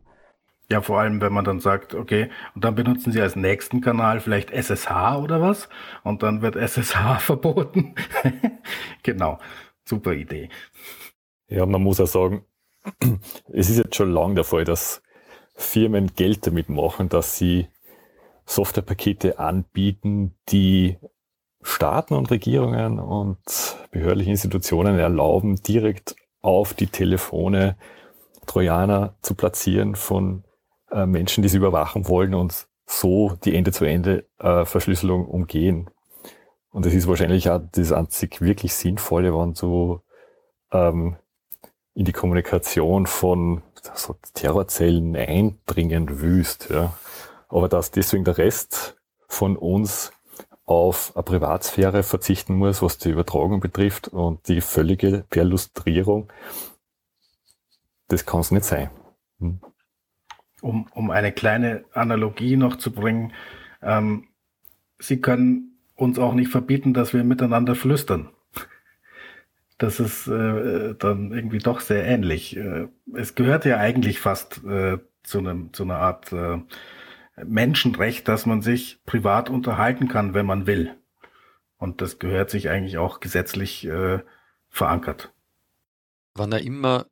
Ja, 0.70 0.82
vor 0.82 1.00
allem, 1.00 1.22
wenn 1.22 1.34
man 1.34 1.46
dann 1.46 1.60
sagt, 1.60 1.94
okay, 1.94 2.30
und 2.56 2.64
dann 2.64 2.74
benutzen 2.76 3.12
Sie 3.12 3.22
als 3.22 3.36
nächsten 3.36 3.82
Kanal 3.82 4.20
vielleicht 4.20 4.50
SSH 4.52 5.18
oder 5.18 5.40
was? 5.40 5.70
Und 6.04 6.24
dann 6.24 6.42
wird 6.42 6.56
SSH 6.56 7.20
verboten. 7.20 7.94
genau, 9.04 9.40
super 9.84 10.14
Idee. 10.14 10.50
Ja, 11.48 11.66
man 11.66 11.84
muss 11.84 12.00
auch 12.00 12.08
sagen, 12.08 12.46
es 13.54 13.70
ist 13.70 13.78
jetzt 13.78 13.96
schon 13.96 14.12
lange 14.12 14.36
der 14.36 14.44
Fall, 14.44 14.64
dass 14.64 15.04
Firmen 15.56 16.12
Geld 16.16 16.48
damit 16.48 16.70
machen, 16.70 17.10
dass 17.10 17.38
sie 17.38 17.68
Softwarepakete 18.46 19.40
anbieten, 19.40 20.36
die 20.50 20.98
Staaten 21.62 22.14
und 22.14 22.30
Regierungen 22.30 23.00
und 23.00 23.40
behördliche 23.92 24.32
Institutionen 24.32 25.00
erlauben, 25.00 25.56
direkt 25.56 26.16
auf 26.42 26.74
die 26.74 26.88
Telefone 26.88 27.76
Trojaner 28.46 29.16
zu 29.22 29.34
platzieren 29.34 29.96
von 29.96 30.44
äh, 30.92 31.06
Menschen, 31.06 31.42
die 31.42 31.50
sie 31.50 31.58
überwachen 31.58 32.08
wollen 32.08 32.34
und 32.34 32.68
so 32.86 33.36
die 33.44 33.56
Ende-zu-Ende-Verschlüsselung 33.56 35.26
umgehen. 35.26 35.90
Und 36.72 36.86
das 36.86 36.94
ist 36.94 37.08
wahrscheinlich 37.08 37.50
auch 37.50 37.62
das 37.72 37.92
einzig 37.92 38.42
wirklich 38.42 38.74
Sinnvolle, 38.74 39.34
wenn 39.34 39.54
du 39.54 40.02
ähm, 40.72 41.16
in 41.94 42.06
die 42.06 42.12
Kommunikation 42.12 43.08
von 43.08 43.64
so 43.94 44.16
Terrorzellen 44.34 45.16
eindringen 45.16 46.22
willst. 46.22 46.70
Ja. 46.70 46.94
Aber 47.48 47.70
dass 47.70 47.92
deswegen 47.92 48.26
der 48.26 48.38
Rest 48.38 48.98
von 49.28 49.56
uns 49.56 50.12
auf 50.66 51.16
eine 51.16 51.24
Privatsphäre 51.24 52.04
verzichten 52.04 52.56
muss, 52.56 52.82
was 52.82 52.98
die 52.98 53.10
Übertragung 53.10 53.60
betrifft 53.60 54.08
und 54.10 54.48
die 54.48 54.62
völlige 54.62 55.24
Perlustrierung, 55.30 56.32
das 58.08 58.26
kann 58.26 58.42
es 58.42 58.52
nicht 58.52 58.66
sein. 58.66 58.90
Hm 59.40 59.60
um, 60.66 60.88
um 60.94 61.12
eine 61.12 61.32
kleine 61.32 61.86
Analogie 61.94 62.58
noch 62.58 62.76
zu 62.78 62.92
bringen, 62.92 63.34
ähm, 63.82 64.28
Sie 64.98 65.20
können 65.20 65.78
uns 65.96 66.18
auch 66.18 66.34
nicht 66.34 66.50
verbieten, 66.50 66.94
dass 66.94 67.14
wir 67.14 67.24
miteinander 67.24 67.76
flüstern. 67.76 68.30
Das 69.78 70.00
ist 70.00 70.28
äh, 70.28 70.96
dann 70.96 71.34
irgendwie 71.34 71.60
doch 71.60 71.82
sehr 71.82 72.06
ähnlich. 72.06 72.56
Äh, 72.56 72.88
es 73.14 73.36
gehört 73.36 73.66
ja 73.66 73.78
eigentlich 73.78 74.22
fast 74.22 74.64
äh, 74.64 75.00
zu, 75.24 75.40
einem, 75.40 75.74
zu 75.74 75.84
einer 75.84 75.98
Art 75.98 76.32
äh, 76.32 76.60
Menschenrecht, 77.44 78.28
dass 78.30 78.46
man 78.46 78.62
sich 78.62 79.00
privat 79.06 79.50
unterhalten 79.50 80.08
kann, 80.08 80.34
wenn 80.34 80.46
man 80.46 80.66
will. 80.66 80.96
Und 81.78 82.02
das 82.02 82.20
gehört 82.20 82.50
sich 82.50 82.70
eigentlich 82.70 82.98
auch 82.98 83.20
gesetzlich 83.20 83.86
äh, 83.86 84.20
verankert. 84.70 85.34
Wann 86.36 86.54
er 86.54 86.62
immer 86.62 87.08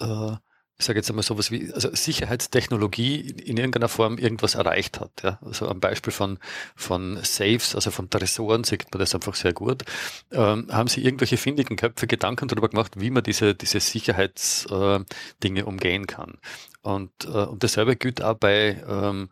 äh, 0.00 0.36
ich 0.78 0.86
sage 0.86 1.00
jetzt 1.00 1.10
einmal 1.10 1.24
sowas 1.24 1.50
wie, 1.50 1.72
also 1.72 1.92
Sicherheitstechnologie 1.92 3.30
in 3.30 3.56
irgendeiner 3.56 3.88
Form 3.88 4.16
irgendwas 4.16 4.54
erreicht 4.54 5.00
hat. 5.00 5.10
Ja. 5.24 5.38
Also 5.44 5.68
am 5.68 5.80
Beispiel 5.80 6.12
von, 6.12 6.38
von 6.76 7.18
Safes, 7.22 7.74
also 7.74 7.90
von 7.90 8.08
Tresoren 8.08 8.62
sieht 8.62 8.86
man 8.92 9.00
das 9.00 9.12
einfach 9.12 9.34
sehr 9.34 9.52
gut. 9.52 9.82
Ähm, 10.30 10.68
haben 10.70 10.88
Sie 10.88 11.04
irgendwelche 11.04 11.36
findigen 11.36 11.76
Köpfe 11.76 12.06
Gedanken 12.06 12.46
darüber 12.46 12.68
gemacht, 12.68 12.92
wie 12.96 13.10
man 13.10 13.24
diese, 13.24 13.56
diese 13.56 13.80
Sicherheitsdinge 13.80 15.60
äh, 15.60 15.64
umgehen 15.64 16.06
kann? 16.06 16.38
Und, 16.82 17.10
äh, 17.24 17.28
und 17.28 17.64
dasselbe 17.64 17.96
gilt 17.96 18.22
auch 18.22 18.36
bei, 18.36 18.80
ähm, 18.88 19.30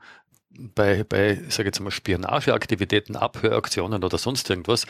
bei, 0.51 1.05
bei, 1.05 1.41
sage 1.49 1.69
jetzt 1.69 1.79
mal, 1.79 1.93
Spionageaktivitäten, 1.93 3.15
Abhöraktionen 3.15 4.03
oder 4.03 4.19
sonst 4.19 4.51
irgendwas 4.51 4.85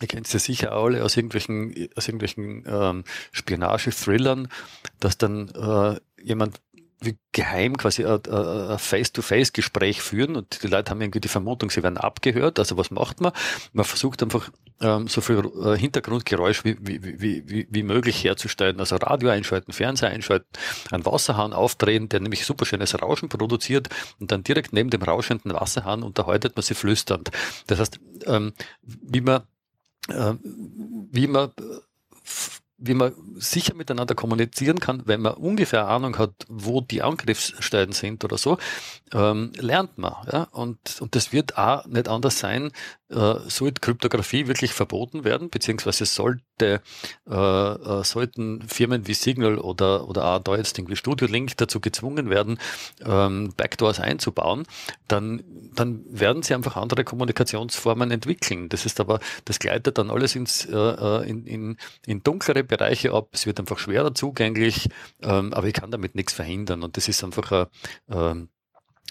ihr 0.00 0.08
kennt 0.08 0.26
es 0.26 0.32
ja 0.32 0.38
sicher 0.38 0.72
alle 0.72 1.04
aus 1.04 1.16
irgendwelchen, 1.16 1.88
aus 1.96 2.08
irgendwelchen 2.08 2.64
ähm, 2.66 3.04
Spionage-Thrillern, 3.32 4.48
dass 4.98 5.18
dann 5.18 5.48
äh, 5.48 6.00
jemand 6.22 6.60
wie 7.02 7.16
geheim 7.32 7.76
quasi 7.76 8.04
ein 8.04 8.78
Face-to-Face-Gespräch 8.78 10.02
führen 10.02 10.36
und 10.36 10.62
die 10.62 10.66
Leute 10.66 10.90
haben 10.90 11.00
irgendwie 11.00 11.20
die 11.20 11.28
Vermutung, 11.28 11.70
sie 11.70 11.82
werden 11.82 11.96
abgehört. 11.96 12.58
Also 12.58 12.76
was 12.76 12.90
macht 12.90 13.20
man? 13.20 13.32
Man 13.72 13.86
versucht 13.86 14.22
einfach 14.22 14.50
ähm, 14.80 15.08
so 15.08 15.20
viel 15.20 15.38
äh, 15.64 15.78
Hintergrundgeräusch 15.78 16.64
wie, 16.64 16.76
wie, 16.80 17.20
wie, 17.20 17.66
wie, 17.70 17.82
möglich 17.82 18.22
herzustellen. 18.22 18.80
Also 18.80 18.96
Radio 18.96 19.30
einschalten, 19.30 19.72
Fernseher 19.72 20.10
einschalten, 20.10 20.48
einen 20.90 21.06
Wasserhahn 21.06 21.52
aufdrehen, 21.52 22.08
der 22.08 22.20
nämlich 22.20 22.44
super 22.44 22.66
schönes 22.66 23.00
Rauschen 23.00 23.30
produziert 23.30 23.88
und 24.18 24.30
dann 24.30 24.44
direkt 24.44 24.72
neben 24.72 24.90
dem 24.90 25.02
rauschenden 25.02 25.54
Wasserhahn 25.54 26.02
unterhaltet 26.02 26.56
man 26.56 26.62
sie 26.62 26.74
flüsternd. 26.74 27.30
Das 27.66 27.78
heißt, 27.80 27.98
ähm, 28.26 28.52
wie 28.82 29.22
man 29.22 29.42
äh, 29.42 29.44
wie 30.08 31.26
man 31.26 31.52
wie 32.80 32.94
man 32.94 33.12
sicher 33.36 33.74
miteinander 33.74 34.14
kommunizieren 34.14 34.80
kann, 34.80 35.02
wenn 35.06 35.20
man 35.20 35.34
ungefähr 35.34 35.86
Ahnung 35.86 36.18
hat, 36.18 36.32
wo 36.48 36.80
die 36.80 37.02
Angriffsstellen 37.02 37.92
sind 37.92 38.24
oder 38.24 38.38
so, 38.38 38.58
ähm, 39.12 39.52
lernt 39.56 39.98
man. 39.98 40.14
Ja? 40.32 40.48
Und, 40.52 41.00
und 41.00 41.14
das 41.14 41.32
wird 41.32 41.58
auch 41.58 41.84
nicht 41.86 42.08
anders 42.08 42.38
sein, 42.38 42.72
äh, 43.10 43.34
sollte 43.48 43.80
Kryptographie 43.80 44.46
wirklich 44.46 44.72
verboten 44.72 45.24
werden, 45.24 45.50
beziehungsweise 45.50 46.06
sollte, 46.06 46.80
äh, 47.28 47.34
äh, 47.34 48.04
sollten 48.04 48.62
Firmen 48.68 49.06
wie 49.06 49.14
Signal 49.14 49.58
oder, 49.58 50.08
oder 50.08 50.24
auch 50.24 50.38
da 50.38 50.56
jetzt 50.56 50.78
irgendwie 50.78 50.96
Studio 50.96 51.26
Link 51.26 51.56
dazu 51.56 51.80
gezwungen 51.80 52.30
werden, 52.30 52.58
ähm, 53.04 53.52
Backdoors 53.56 54.00
einzubauen, 54.00 54.64
dann, 55.08 55.42
dann 55.74 56.04
werden 56.08 56.42
sie 56.42 56.54
einfach 56.54 56.76
andere 56.76 57.04
Kommunikationsformen 57.04 58.10
entwickeln. 58.10 58.68
Das 58.68 58.86
ist 58.86 59.00
aber, 59.00 59.20
das 59.44 59.58
gleitet 59.58 59.98
dann 59.98 60.10
alles 60.10 60.36
ins, 60.36 60.66
äh, 60.66 60.76
äh 60.76 61.28
in, 61.28 61.46
in, 61.46 61.76
in 62.06 62.22
dunklere 62.22 62.62
Bereiche 62.70 63.12
ab. 63.12 63.28
Es 63.32 63.46
wird 63.46 63.60
einfach 63.60 63.78
schwerer 63.78 64.14
zugänglich, 64.14 64.88
ähm, 65.22 65.52
aber 65.52 65.66
ich 65.66 65.74
kann 65.74 65.90
damit 65.90 66.14
nichts 66.14 66.32
verhindern. 66.32 66.82
Und 66.82 66.96
das 66.96 67.08
ist 67.08 67.22
einfach 67.24 67.52
ein, 67.52 67.66
ähm, 68.10 68.48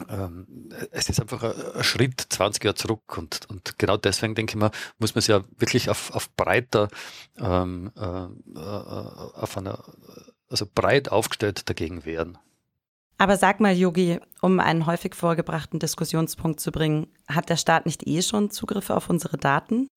ähm, 0.07 0.69
es 0.91 1.09
ist 1.09 1.19
einfach 1.19 1.43
ein, 1.43 1.83
Schritt 1.83 2.21
20 2.29 2.63
Jahre 2.63 2.75
zurück 2.75 3.17
und, 3.17 3.41
und 3.49 3.77
genau 3.77 3.97
deswegen 3.97 4.33
denke 4.33 4.51
ich 4.51 4.55
mal, 4.55 4.71
muss 4.97 5.13
man 5.13 5.21
sich 5.21 5.29
ja 5.29 5.43
wirklich 5.57 5.89
auf, 5.89 6.11
auf 6.11 6.33
breiter, 6.35 6.87
ähm, 7.37 7.91
äh, 7.97 8.01
äh, 8.01 8.59
auf 8.59 9.57
einer, 9.57 9.83
also 10.47 10.65
breit 10.73 11.11
aufgestellt 11.11 11.69
dagegen 11.69 12.05
wehren. 12.05 12.37
Aber 13.17 13.35
sag 13.35 13.59
mal, 13.59 13.75
Yogi, 13.75 14.19
um 14.41 14.61
einen 14.61 14.85
häufig 14.85 15.13
vorgebrachten 15.13 15.79
Diskussionspunkt 15.79 16.61
zu 16.61 16.71
bringen, 16.71 17.07
hat 17.27 17.49
der 17.49 17.57
Staat 17.57 17.85
nicht 17.85 18.07
eh 18.07 18.21
schon 18.21 18.49
Zugriffe 18.49 18.95
auf 18.95 19.09
unsere 19.09 19.37
Daten? 19.37 19.89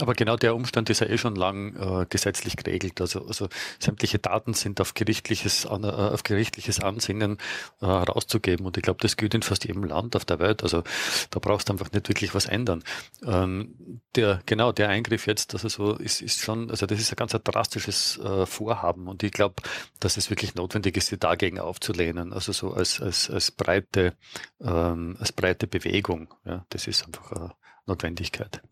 Aber 0.00 0.14
genau 0.14 0.36
der 0.36 0.54
Umstand 0.54 0.88
ist 0.88 1.00
ja 1.00 1.06
eh 1.06 1.18
schon 1.18 1.36
lang 1.36 1.76
äh, 1.76 2.06
gesetzlich 2.08 2.56
geregelt. 2.56 2.98
Also, 3.02 3.26
also 3.26 3.48
sämtliche 3.78 4.18
Daten 4.18 4.54
sind 4.54 4.80
auf 4.80 4.94
gerichtliches, 4.94 5.66
äh, 5.66 5.68
auf 5.68 6.22
gerichtliches 6.22 6.80
Ansinnen 6.80 7.36
äh. 7.80 8.64
Und 8.64 8.78
ich 8.78 8.82
glaube, 8.82 9.00
das 9.02 9.18
gilt 9.18 9.34
in 9.34 9.42
fast 9.42 9.66
jedem 9.66 9.84
Land 9.84 10.16
auf 10.16 10.24
der 10.24 10.38
Welt. 10.38 10.62
Also 10.62 10.82
da 11.30 11.40
brauchst 11.40 11.68
du 11.68 11.74
einfach 11.74 11.92
nicht 11.92 12.08
wirklich 12.08 12.34
was 12.34 12.46
ändern. 12.46 12.82
Ähm, 13.22 14.00
der, 14.16 14.40
genau, 14.46 14.72
der 14.72 14.88
Eingriff 14.88 15.26
jetzt, 15.26 15.52
also 15.52 15.68
so 15.68 15.96
ist, 15.96 16.22
ist 16.22 16.40
schon, 16.40 16.70
also 16.70 16.86
das 16.86 16.98
ist 16.98 17.12
ein 17.12 17.16
ganz 17.16 17.34
ein 17.34 17.44
drastisches 17.44 18.18
äh, 18.18 18.46
Vorhaben. 18.46 19.08
Und 19.08 19.22
ich 19.22 19.32
glaube, 19.32 19.56
dass 20.00 20.16
es 20.16 20.30
wirklich 20.30 20.54
notwendig 20.54 20.96
ist, 20.96 21.08
sie 21.08 21.18
dagegen 21.18 21.60
aufzulehnen. 21.60 22.32
Also 22.32 22.52
so 22.52 22.72
als, 22.72 22.98
als, 23.02 23.28
als 23.28 23.50
breite, 23.50 24.14
ähm, 24.62 25.16
als 25.20 25.32
breite 25.32 25.66
Bewegung. 25.66 26.32
Ja, 26.46 26.64
das 26.70 26.86
ist 26.86 27.04
einfach 27.04 27.32
eine 27.32 27.52
Notwendigkeit. 27.86 28.62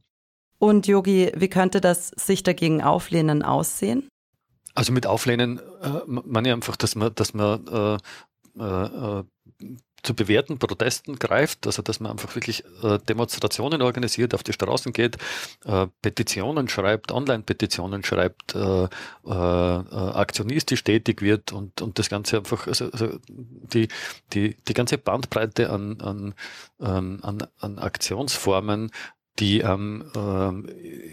Und 0.61 0.87
Yogi, 0.87 1.33
wie 1.35 1.49
könnte 1.49 1.81
das 1.81 2.09
sich 2.09 2.43
dagegen 2.43 2.83
auflehnen 2.83 3.43
aussehen? 3.43 4.07
Also 4.75 4.93
mit 4.93 5.07
Auflehnen 5.07 5.59
äh, 5.59 6.01
meine 6.07 6.49
ich 6.49 6.55
einfach, 6.55 6.77
dass 6.77 6.95
man, 6.95 7.15
dass 7.15 7.33
man 7.33 7.67
äh, 7.67 8.63
äh, 8.63 9.25
zu 10.03 10.15
bewährten 10.15 10.59
Protesten 10.59 11.19
greift, 11.19 11.67
also 11.67 11.81
dass 11.81 11.99
man 12.01 12.13
einfach 12.13 12.35
wirklich 12.35 12.63
äh, 12.83 12.99
Demonstrationen 12.99 13.81
organisiert, 13.81 14.35
auf 14.35 14.43
die 14.43 14.53
Straßen 14.53 14.93
geht, 14.93 15.17
äh, 15.65 15.87
Petitionen 16.03 16.69
schreibt, 16.69 17.11
Online-Petitionen 17.11 18.05
schreibt, 18.05 18.55
äh, 18.55 18.85
äh, 18.85 18.89
aktionistisch 19.29 20.85
tätig 20.85 21.23
wird 21.23 21.53
und, 21.53 21.81
und 21.81 21.99
das 21.99 22.11
Ganze 22.11 22.39
einfach, 22.39 22.67
also, 22.67 22.91
also 22.91 23.19
die, 23.29 23.89
die, 24.35 24.57
die 24.69 24.75
ganze 24.75 24.99
Bandbreite 24.99 25.71
an, 25.71 26.01
an, 26.03 26.35
ähm, 26.81 27.21
an, 27.23 27.47
an 27.59 27.79
Aktionsformen, 27.79 28.91
die 29.39 29.61
ähm, 29.61 30.11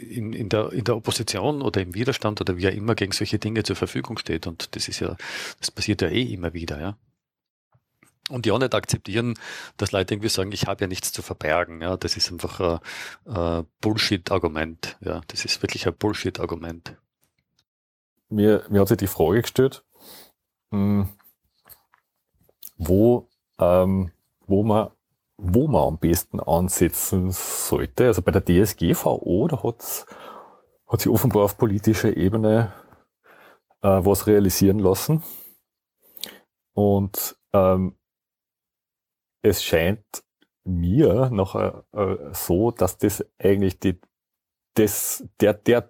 in, 0.09 0.33
in, 0.33 0.49
der, 0.49 0.73
in 0.73 0.83
der 0.83 0.97
Opposition 0.97 1.61
oder 1.61 1.81
im 1.81 1.93
Widerstand 1.93 2.41
oder 2.41 2.57
wie 2.57 2.67
auch 2.67 2.73
immer 2.73 2.95
gegen 2.95 3.11
solche 3.11 3.39
Dinge 3.39 3.63
zur 3.63 3.75
Verfügung 3.75 4.17
steht. 4.17 4.47
Und 4.47 4.75
das 4.75 4.87
ist 4.87 4.99
ja, 4.99 5.15
das 5.59 5.71
passiert 5.71 6.01
ja 6.01 6.09
eh 6.09 6.23
immer 6.23 6.53
wieder, 6.53 6.79
ja 6.79 6.97
und 8.29 8.45
die 8.45 8.51
auch 8.51 8.59
nicht 8.59 8.75
akzeptieren, 8.75 9.35
dass 9.77 9.91
Leute 9.91 10.13
irgendwie 10.13 10.29
sagen, 10.29 10.51
ich 10.51 10.67
habe 10.67 10.81
ja 10.81 10.87
nichts 10.87 11.11
zu 11.11 11.21
verbergen. 11.21 11.81
Ja, 11.81 11.97
das 11.97 12.17
ist 12.17 12.31
einfach 12.31 12.59
ein, 12.59 12.79
ein 13.33 13.65
Bullshit-Argument. 13.81 14.97
Ja, 15.01 15.21
das 15.27 15.45
ist 15.45 15.61
wirklich 15.61 15.87
ein 15.87 15.95
Bullshit-Argument. 15.95 16.97
Mir, 18.29 18.65
mir 18.69 18.81
hat 18.81 18.89
sich 18.89 18.97
die 18.97 19.07
Frage 19.07 19.41
gestellt, 19.41 19.83
hm, 20.71 21.07
wo, 22.77 23.29
ähm, 23.59 24.11
wo 24.45 24.63
man 24.63 24.89
wo 25.37 25.67
man 25.67 25.87
am 25.87 25.99
besten 25.99 26.39
ansetzen 26.39 27.31
sollte. 27.31 28.07
Also 28.07 28.21
bei 28.21 28.31
der 28.31 28.43
DSGVO, 28.43 29.47
da 29.47 29.63
hat's, 29.63 30.05
hat 30.87 31.01
sich 31.01 31.11
offenbar 31.11 31.43
auf 31.43 31.57
politischer 31.57 32.15
Ebene 32.17 32.73
äh, 33.81 33.87
was 33.87 34.27
realisieren 34.27 34.79
lassen. 34.79 35.23
Und 36.73 37.37
ähm, 37.53 37.95
es 39.41 39.63
scheint 39.63 40.23
mir 40.63 41.29
noch 41.31 41.55
äh, 41.55 41.71
äh, 41.93 42.33
so, 42.33 42.71
dass 42.71 42.97
das 42.97 43.25
eigentlich 43.39 43.79
die, 43.79 43.99
das, 44.75 45.23
der, 45.39 45.53
der, 45.53 45.89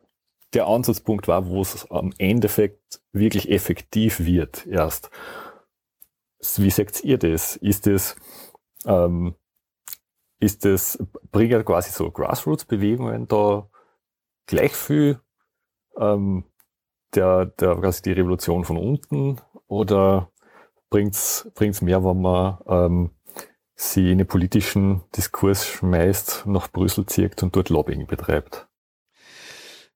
der 0.54 0.68
Ansatzpunkt 0.68 1.28
war, 1.28 1.48
wo 1.48 1.62
es 1.62 1.90
am 1.90 2.14
Endeffekt 2.18 3.02
wirklich 3.12 3.50
effektiv 3.50 4.20
wird 4.20 4.66
erst. 4.68 5.10
Wie 6.58 6.70
sagt 6.70 7.04
ihr 7.04 7.18
das? 7.18 7.56
Ist 7.56 7.88
das, 7.88 8.16
ähm, 8.88 9.36
ist 10.40 10.66
das, 10.66 10.98
bringen 11.32 11.64
quasi 11.66 11.92
so 11.92 12.10
Grassroots-Bewegungen 12.12 13.28
da 13.28 13.70
gleich 14.46 14.74
viel 14.74 15.20
ähm, 15.98 16.46
der, 17.16 17.46
der 17.46 17.76
quasi 17.76 18.02
die 18.02 18.12
Revolution 18.12 18.64
von 18.64 18.78
unten 18.78 19.42
oder 19.68 20.32
bringt's 20.90 21.50
bringt's 21.56 21.82
mehr, 21.82 22.04
wenn 22.04 22.22
man 22.22 22.58
ähm, 22.68 23.12
sie 23.76 24.12
in 24.12 24.20
den 24.20 24.28
politischen 24.28 25.04
Diskurs 25.16 25.66
schmeißt, 25.68 26.46
nach 26.48 26.72
Brüssel 26.72 27.06
zieht 27.06 27.42
und 27.44 27.56
dort 27.56 27.70
Lobbying 27.70 28.08
betreibt. 28.08 28.68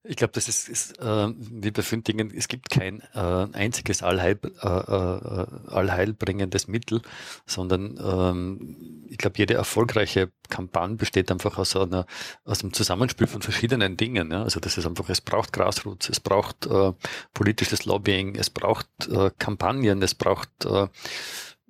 Ich 0.04 0.16
glaube, 0.16 0.32
das 0.32 0.48
ist, 0.48 0.68
ist 0.68 0.98
äh, 0.98 1.28
wie 1.36 1.70
bei 1.70 1.82
vielen 1.82 2.02
Dingen, 2.02 2.32
es 2.36 2.48
gibt 2.48 2.70
kein 2.70 3.02
äh, 3.14 3.46
einziges 3.52 4.02
Allheil, 4.02 4.36
äh, 4.60 4.66
äh, 4.66 5.46
allheilbringendes 5.68 6.66
Mittel, 6.66 7.02
sondern 7.46 8.00
ähm, 8.02 9.06
ich 9.08 9.18
glaube, 9.18 9.38
jede 9.38 9.54
erfolgreiche 9.54 10.32
Kampagne 10.48 10.96
besteht 10.96 11.30
einfach 11.30 11.56
aus 11.56 11.76
einer 11.76 12.06
aus 12.44 12.62
einem 12.62 12.72
Zusammenspiel 12.72 13.28
von 13.28 13.42
verschiedenen 13.42 13.96
Dingen. 13.96 14.32
Ja? 14.32 14.42
Also 14.42 14.58
das 14.58 14.76
ist 14.76 14.86
einfach, 14.86 15.08
es 15.08 15.20
braucht 15.20 15.52
Grassroots, 15.52 16.08
es 16.08 16.18
braucht 16.18 16.66
äh, 16.66 16.92
politisches 17.32 17.84
Lobbying, 17.84 18.34
es 18.34 18.50
braucht 18.50 18.88
äh, 19.08 19.30
Kampagnen, 19.38 20.02
es 20.02 20.16
braucht 20.16 20.64
äh, 20.64 20.88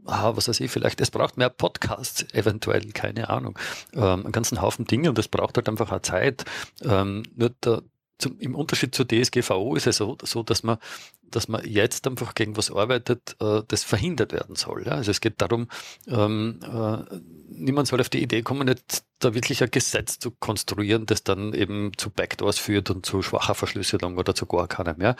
ah, 0.06 0.36
was 0.36 0.48
weiß 0.48 0.60
ich, 0.60 0.70
vielleicht, 0.70 1.00
es 1.00 1.10
braucht 1.10 1.36
mehr 1.36 1.50
Podcasts, 1.50 2.24
eventuell, 2.32 2.92
keine 2.92 3.28
Ahnung, 3.30 3.58
ähm, 3.94 4.24
einen 4.24 4.32
ganzen 4.32 4.60
Haufen 4.62 4.86
Dinge 4.86 5.10
und 5.10 5.18
es 5.18 5.28
braucht 5.28 5.56
halt 5.56 5.68
einfach 5.68 5.92
auch 5.92 6.00
Zeit. 6.02 6.44
Ähm, 6.82 7.24
nur 7.36 7.50
der, 7.62 7.82
zum, 8.22 8.38
im 8.38 8.54
Unterschied 8.54 8.94
zur 8.94 9.06
DSGVO 9.06 9.74
ist 9.74 9.86
es 9.86 9.96
so, 9.96 10.16
so, 10.22 10.42
dass 10.42 10.62
man, 10.62 10.78
dass 11.22 11.48
man 11.48 11.66
jetzt 11.68 12.06
einfach 12.06 12.34
gegen 12.34 12.56
was 12.56 12.70
arbeitet, 12.70 13.36
äh, 13.40 13.62
das 13.68 13.84
verhindert 13.84 14.32
werden 14.32 14.56
soll. 14.56 14.86
Ja? 14.86 14.92
Also 14.92 15.10
es 15.10 15.20
geht 15.20 15.40
darum, 15.42 15.68
ähm, 16.06 16.60
äh, 16.62 17.20
niemand 17.48 17.88
soll 17.88 18.00
auf 18.00 18.08
die 18.08 18.22
Idee 18.22 18.42
kommen, 18.42 18.68
jetzt 18.68 19.04
da 19.18 19.34
wirklich 19.34 19.62
ein 19.62 19.70
Gesetz 19.70 20.18
zu 20.18 20.30
konstruieren, 20.30 21.04
das 21.06 21.24
dann 21.24 21.52
eben 21.52 21.92
zu 21.96 22.10
Backdoors 22.10 22.58
führt 22.58 22.90
und 22.90 23.04
zu 23.04 23.22
schwacher 23.22 23.54
Verschlüsselung 23.54 24.16
oder 24.16 24.34
zu 24.34 24.46
gar 24.46 24.68
keinem 24.68 24.96
mehr. 24.98 25.16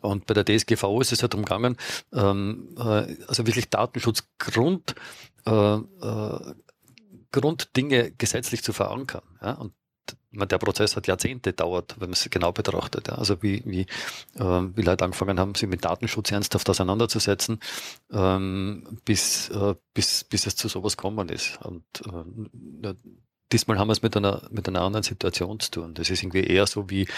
Und 0.00 0.26
bei 0.26 0.34
der 0.34 0.44
DSGVO 0.44 1.00
ist 1.00 1.12
es 1.12 1.22
halt 1.22 1.32
darum 1.32 1.44
gegangen, 1.44 1.76
ähm, 2.12 2.68
äh, 2.78 3.16
also 3.26 3.46
wirklich 3.46 3.68
Datenschutzgrund, 3.68 4.94
äh, 5.46 5.74
äh, 5.74 6.54
Grunddinge 7.32 8.12
gesetzlich 8.12 8.62
zu 8.62 8.72
verankern. 8.72 9.24
Ja? 9.42 9.54
Und 9.54 9.72
der 10.30 10.58
Prozess 10.58 10.96
hat 10.96 11.06
Jahrzehnte 11.06 11.50
gedauert, 11.50 11.96
wenn 11.98 12.10
man 12.10 12.14
es 12.14 12.28
genau 12.30 12.52
betrachtet. 12.52 13.10
Also 13.10 13.42
wie, 13.42 13.62
wie, 13.64 13.82
äh, 14.36 14.62
wie 14.74 14.82
Leute 14.82 15.04
angefangen 15.04 15.40
haben, 15.40 15.54
sich 15.54 15.68
mit 15.68 15.84
Datenschutz 15.84 16.30
ernsthaft 16.30 16.68
auseinanderzusetzen, 16.68 17.60
ähm, 18.12 18.98
bis, 19.04 19.48
äh, 19.50 19.74
bis, 19.94 20.24
bis 20.24 20.46
es 20.46 20.56
zu 20.56 20.68
sowas 20.68 20.96
gekommen 20.96 21.28
ist. 21.30 21.58
Und 21.62 21.84
äh, 22.84 22.94
diesmal 23.52 23.78
haben 23.78 23.88
wir 23.88 23.92
es 23.92 24.02
mit 24.02 24.16
einer, 24.16 24.42
mit 24.50 24.68
einer 24.68 24.82
anderen 24.82 25.02
Situation 25.02 25.60
zu 25.60 25.70
tun. 25.70 25.94
Das 25.94 26.10
ist 26.10 26.22
irgendwie 26.22 26.44
eher 26.44 26.66
so 26.66 26.90
wie, 26.90 27.08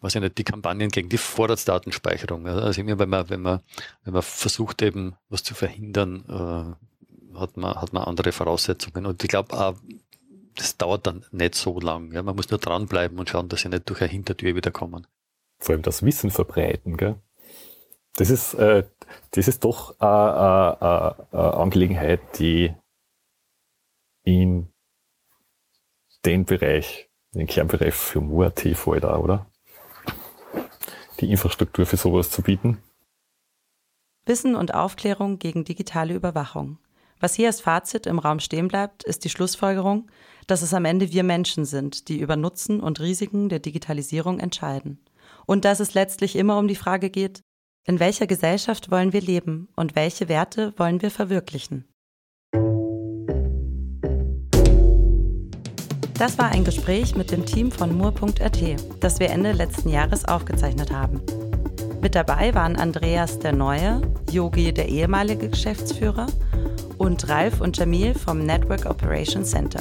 was 0.00 0.14
ich 0.14 0.20
nicht, 0.20 0.38
die 0.38 0.44
Kampagnen 0.44 0.88
gegen 0.88 1.08
die 1.08 1.18
Vorratsdatenspeicherung. 1.18 2.46
Also 2.46 2.80
immer, 2.80 2.98
wenn 2.98 3.10
man, 3.10 3.28
wenn 3.28 3.42
man, 3.42 3.60
wenn 4.04 4.14
man 4.14 4.22
versucht 4.22 4.82
eben 4.82 5.16
was 5.28 5.42
zu 5.42 5.54
verhindern, 5.54 6.24
äh, 6.28 7.38
hat 7.38 7.56
man, 7.56 7.74
hat 7.74 7.92
man 7.92 8.04
andere 8.04 8.32
Voraussetzungen. 8.32 9.06
Und 9.06 9.22
ich 9.22 9.28
glaube, 9.28 9.76
das 10.56 10.76
dauert 10.76 11.06
dann 11.06 11.24
nicht 11.30 11.54
so 11.54 11.78
lang. 11.80 12.12
Ja. 12.12 12.22
Man 12.22 12.36
muss 12.36 12.50
nur 12.50 12.58
dranbleiben 12.58 13.18
und 13.18 13.28
schauen, 13.28 13.48
dass 13.48 13.60
sie 13.60 13.68
nicht 13.68 13.88
durch 13.88 14.00
eine 14.00 14.10
Hintertür 14.10 14.54
wiederkommen. 14.54 15.06
Vor 15.58 15.74
allem 15.74 15.82
das 15.82 16.02
Wissen 16.02 16.30
verbreiten, 16.30 16.96
gell? 16.96 17.16
Das 18.16 18.30
ist, 18.30 18.54
äh, 18.54 18.84
das 19.32 19.48
ist 19.48 19.64
doch 19.64 19.98
eine 19.98 21.16
Angelegenheit, 21.32 22.20
die 22.38 22.72
in 24.22 24.72
den 26.24 26.44
Bereich, 26.44 27.10
den 27.32 27.46
Kernbereich 27.46 27.94
für 27.94 28.20
MOAT 28.20 28.60
fällt 28.74 29.04
auch, 29.04 29.24
oder? 29.24 29.50
Die 31.20 31.30
Infrastruktur 31.30 31.86
für 31.86 31.96
sowas 31.96 32.30
zu 32.30 32.42
bieten. 32.42 32.82
Wissen 34.26 34.54
und 34.54 34.74
Aufklärung 34.74 35.38
gegen 35.38 35.64
digitale 35.64 36.14
Überwachung. 36.14 36.78
Was 37.20 37.34
hier 37.34 37.46
als 37.46 37.60
Fazit 37.60 38.06
im 38.06 38.18
Raum 38.18 38.40
stehen 38.40 38.68
bleibt, 38.68 39.04
ist 39.04 39.24
die 39.24 39.30
Schlussfolgerung, 39.30 40.10
dass 40.46 40.62
es 40.62 40.74
am 40.74 40.84
Ende 40.84 41.12
wir 41.12 41.22
Menschen 41.22 41.64
sind, 41.64 42.08
die 42.08 42.18
über 42.18 42.36
Nutzen 42.36 42.80
und 42.80 43.00
Risiken 43.00 43.48
der 43.48 43.60
Digitalisierung 43.60 44.40
entscheiden. 44.40 44.98
Und 45.46 45.64
dass 45.64 45.80
es 45.80 45.94
letztlich 45.94 46.36
immer 46.36 46.58
um 46.58 46.68
die 46.68 46.74
Frage 46.74 47.10
geht, 47.10 47.42
in 47.86 48.00
welcher 48.00 48.26
Gesellschaft 48.26 48.90
wollen 48.90 49.12
wir 49.12 49.20
leben 49.20 49.68
und 49.76 49.94
welche 49.94 50.28
Werte 50.28 50.72
wollen 50.76 51.02
wir 51.02 51.10
verwirklichen. 51.10 51.84
Das 56.14 56.38
war 56.38 56.50
ein 56.50 56.64
Gespräch 56.64 57.16
mit 57.16 57.30
dem 57.30 57.44
Team 57.44 57.72
von 57.72 57.96
Mur.at, 57.96 58.58
das 59.00 59.18
wir 59.18 59.30
Ende 59.30 59.52
letzten 59.52 59.88
Jahres 59.88 60.24
aufgezeichnet 60.24 60.92
haben. 60.92 61.20
Mit 62.00 62.14
dabei 62.14 62.54
waren 62.54 62.76
Andreas 62.76 63.38
der 63.38 63.52
Neue, 63.52 64.00
Yogi 64.30 64.72
der 64.72 64.88
ehemalige 64.88 65.48
Geschäftsführer 65.48 66.26
und 66.98 67.28
Ralf 67.28 67.60
und 67.60 67.76
Jamil 67.76 68.14
vom 68.14 68.44
Network 68.44 68.86
Operations 68.86 69.50
Center. 69.50 69.80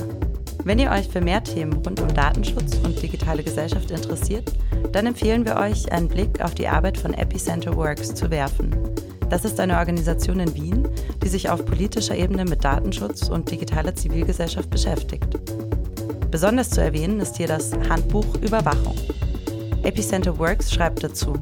Wenn 0.64 0.80
ihr 0.80 0.91
euch 0.91 1.07
für 1.07 1.22
mehr 1.22 1.43
Themen 1.43 1.74
rund 1.74 1.99
um 1.99 2.07
Datenschutz 2.14 2.78
und 2.84 3.01
digitale 3.01 3.43
Gesellschaft 3.43 3.91
interessiert, 3.91 4.53
dann 4.91 5.05
empfehlen 5.05 5.45
wir 5.45 5.57
euch, 5.57 5.91
einen 5.91 6.07
Blick 6.07 6.41
auf 6.41 6.55
die 6.55 6.68
Arbeit 6.68 6.97
von 6.97 7.14
Epicenter 7.14 7.76
Works 7.76 8.14
zu 8.14 8.32
werfen. 8.32 8.76
Das 9.30 9.45
ist 9.45 9.59
eine 9.59 9.78
Organisation 9.78 10.39
in 10.39 10.55
Wien, 10.55 10.88
die 11.24 11.28
sich 11.28 11.49
auf 11.49 11.66
politischer 11.66 12.16
Ebene 12.16 12.45
mit 12.45 12.64
Datenschutz 12.64 13.30
und 13.30 13.49
digitaler 13.49 13.95
Zivilgesellschaft 13.95 14.70
beschäftigt. 14.70 15.28
Besonders 16.32 16.70
zu 16.70 16.82
erwähnen 16.82 17.20
ist 17.20 17.38
hier 17.38 17.47
das 17.47 17.72
Handbuch 17.89 18.36
Überwachung. 18.41 18.95
Epicenter 19.84 20.38
Works 20.39 20.72
schreibt 20.72 21.03
dazu, 21.03 21.34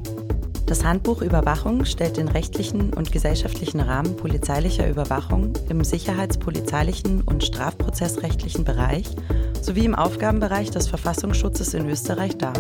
das 0.72 0.86
Handbuch 0.86 1.22
Überwachung 1.22 1.84
stellt 1.84 2.16
den 2.16 2.30
rechtlichen 2.30 2.94
und 2.94 3.12
gesellschaftlichen 3.12 3.82
Rahmen 3.82 4.16
polizeilicher 4.16 4.90
Überwachung 4.90 5.52
im 5.68 5.84
sicherheitspolizeilichen 5.84 7.24
und 7.24 7.44
strafprozessrechtlichen 7.44 8.64
Bereich 8.64 9.04
sowie 9.62 9.84
im 9.84 9.96
Aufgabenbereich 9.96 10.72
des 10.72 10.88
Verfassungsschutzes 10.88 11.74
in 11.74 11.90
Österreich 11.90 12.38
dar. 12.38 12.54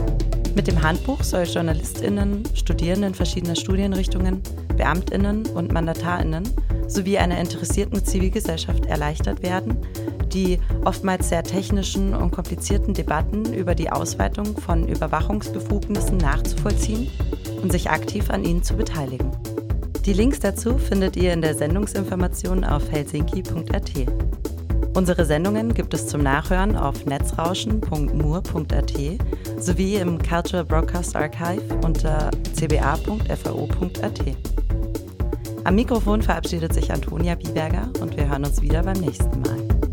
Mit 0.55 0.67
dem 0.67 0.83
Handbuch 0.83 1.23
soll 1.23 1.43
JournalistInnen, 1.43 2.43
Studierenden 2.53 3.15
verschiedener 3.15 3.55
Studienrichtungen, 3.55 4.41
BeamtInnen 4.75 5.45
und 5.45 5.71
MandatarInnen 5.71 6.43
sowie 6.91 7.17
einer 7.17 7.39
interessierten 7.39 8.03
Zivilgesellschaft 8.03 8.85
erleichtert 8.85 9.41
werden, 9.41 9.77
die 10.33 10.59
oftmals 10.85 11.29
sehr 11.29 11.43
technischen 11.43 12.13
und 12.13 12.31
komplizierten 12.31 12.93
Debatten 12.93 13.53
über 13.53 13.75
die 13.75 13.91
Ausweitung 13.91 14.57
von 14.57 14.87
Überwachungsbefugnissen 14.87 16.17
nachzuvollziehen 16.17 17.09
und 17.61 17.71
sich 17.71 17.89
aktiv 17.89 18.29
an 18.29 18.43
ihnen 18.43 18.63
zu 18.63 18.75
beteiligen. 18.75 19.31
Die 20.05 20.13
Links 20.13 20.39
dazu 20.39 20.77
findet 20.77 21.15
ihr 21.15 21.31
in 21.31 21.41
der 21.41 21.55
Sendungsinformation 21.55 22.63
auf 22.63 22.91
helsinki.at. 22.91 23.91
Unsere 24.93 25.25
Sendungen 25.25 25.73
gibt 25.73 25.93
es 25.93 26.07
zum 26.07 26.21
Nachhören 26.21 26.75
auf 26.75 27.05
netzrauschen.mur.at 27.05 28.93
sowie 29.57 29.95
im 29.95 30.17
Cultural 30.17 30.65
Broadcast 30.65 31.15
Archive 31.15 31.61
unter 31.83 32.31
cba.fao.at. 32.55 34.21
Am 35.63 35.75
Mikrofon 35.75 36.21
verabschiedet 36.23 36.73
sich 36.73 36.91
Antonia 36.91 37.35
Bieberger 37.35 37.87
und 38.01 38.17
wir 38.17 38.27
hören 38.27 38.45
uns 38.45 38.61
wieder 38.61 38.81
beim 38.81 38.99
nächsten 38.99 39.41
Mal. 39.41 39.90